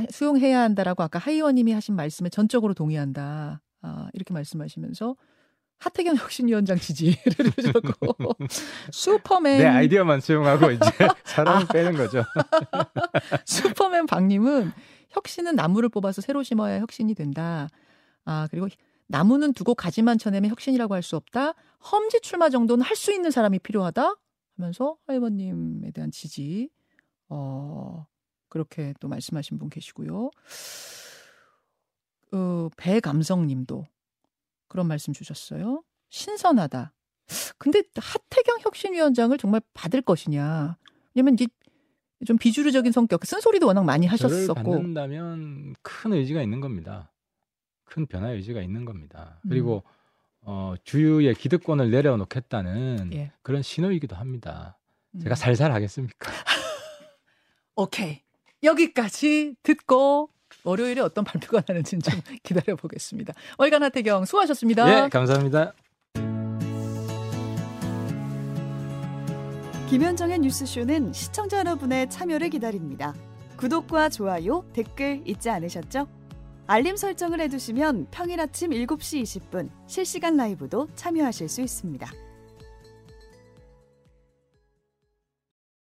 수용해야 0.09 0.61
한다라고 0.61 1.03
아까 1.03 1.19
하 1.19 1.31
의원님이 1.31 1.73
하신 1.73 1.95
말씀에 1.95 2.29
전적으로 2.29 2.73
동의한다. 2.73 3.61
아, 3.81 4.07
이렇게 4.13 4.33
말씀하시면서 4.33 5.17
하태경 5.83 6.15
혁신위원장 6.15 6.77
지지를 6.77 7.17
해주셨고 7.57 8.35
슈퍼맨 8.91 9.57
내 9.59 9.65
아이디어만 9.65 10.21
수용하고 10.21 10.71
이제 10.71 10.85
사람을 11.25 11.63
아. 11.69 11.73
빼는 11.73 11.93
거죠. 11.97 12.23
슈퍼맨 13.45 14.05
박님은 14.05 14.71
혁신은 15.09 15.55
나무를 15.55 15.89
뽑아서 15.89 16.21
새로 16.21 16.41
심어야 16.43 16.79
혁신이 16.79 17.13
된다. 17.15 17.67
아 18.25 18.47
그리고 18.49 18.67
나무는 19.07 19.53
두고 19.53 19.75
가지만 19.75 20.17
쳐내면 20.17 20.49
혁신이라고 20.51 20.93
할 20.95 21.03
수 21.03 21.15
없다. 21.17 21.53
험지 21.91 22.21
출마 22.21 22.49
정도는 22.49 22.83
할 22.85 22.95
수 22.95 23.11
있는 23.11 23.29
사람이 23.31 23.59
필요하다. 23.59 24.15
하면서 24.57 24.95
하이버님에 25.07 25.91
대한 25.91 26.11
지지 26.11 26.69
어 27.27 28.05
그렇게 28.47 28.93
또 28.99 29.07
말씀하신 29.09 29.59
분 29.59 29.69
계시고요. 29.69 30.29
어, 32.31 32.69
배감성님도 32.77 33.85
그런 34.73 34.87
말씀 34.87 35.13
주셨어요. 35.13 35.83
신선하다. 36.09 36.91
근데 37.59 37.83
하태경 37.95 38.57
혁신위원장을 38.61 39.37
정말 39.37 39.61
받을 39.75 40.01
것이냐? 40.01 40.77
왜냐면 41.13 41.35
이제 41.35 41.45
좀 42.25 42.39
비주류적인 42.39 42.91
성격, 42.91 43.23
쓴소리도 43.23 43.67
워낙 43.67 43.83
많이 43.83 44.07
하셨었고, 44.07 44.55
받는다면 44.55 45.75
큰 45.83 46.13
의지가 46.13 46.41
있는 46.41 46.59
겁니다. 46.59 47.11
큰 47.83 48.07
변화 48.07 48.31
의지가 48.31 48.63
있는 48.63 48.83
겁니다. 48.83 49.39
그리고 49.47 49.83
어, 50.41 50.73
주유의 50.83 51.35
기득권을 51.35 51.91
내려놓겠다는 51.91 53.11
예. 53.13 53.31
그런 53.43 53.61
신호이기도 53.61 54.15
합니다. 54.15 54.79
제가 55.21 55.35
음. 55.35 55.35
살살 55.35 55.71
하겠습니까? 55.71 56.31
오케이 57.75 58.23
여기까지 58.63 59.53
듣고 59.61 60.32
월요일에 60.63 61.01
어떤 61.01 61.23
발표가 61.23 61.61
나는지 61.67 61.99
좀 61.99 62.19
기다려 62.43 62.75
보겠습니다. 62.75 63.33
월간 63.57 63.83
하태경 63.83 64.25
수고하셨습니다. 64.25 65.05
예, 65.05 65.09
감사합니다. 65.09 65.73
김현정의 69.89 70.39
뉴스쇼는 70.39 71.13
시청자 71.13 71.59
여러분의 71.59 72.09
참여를 72.09 72.49
기다립니다. 72.49 73.13
구독과 73.57 74.09
좋아요, 74.09 74.65
댓글 74.73 75.21
잊지 75.25 75.49
않으셨죠? 75.49 76.07
알림 76.65 76.95
설정을 76.95 77.39
해두시면 77.41 78.07
평일 78.09 78.39
아침 78.39 78.71
7시 78.71 79.21
20분 79.21 79.69
실시간 79.85 80.37
라이브도 80.37 80.87
참여하실 80.95 81.49
수 81.49 81.61
있습니다. 81.61 82.09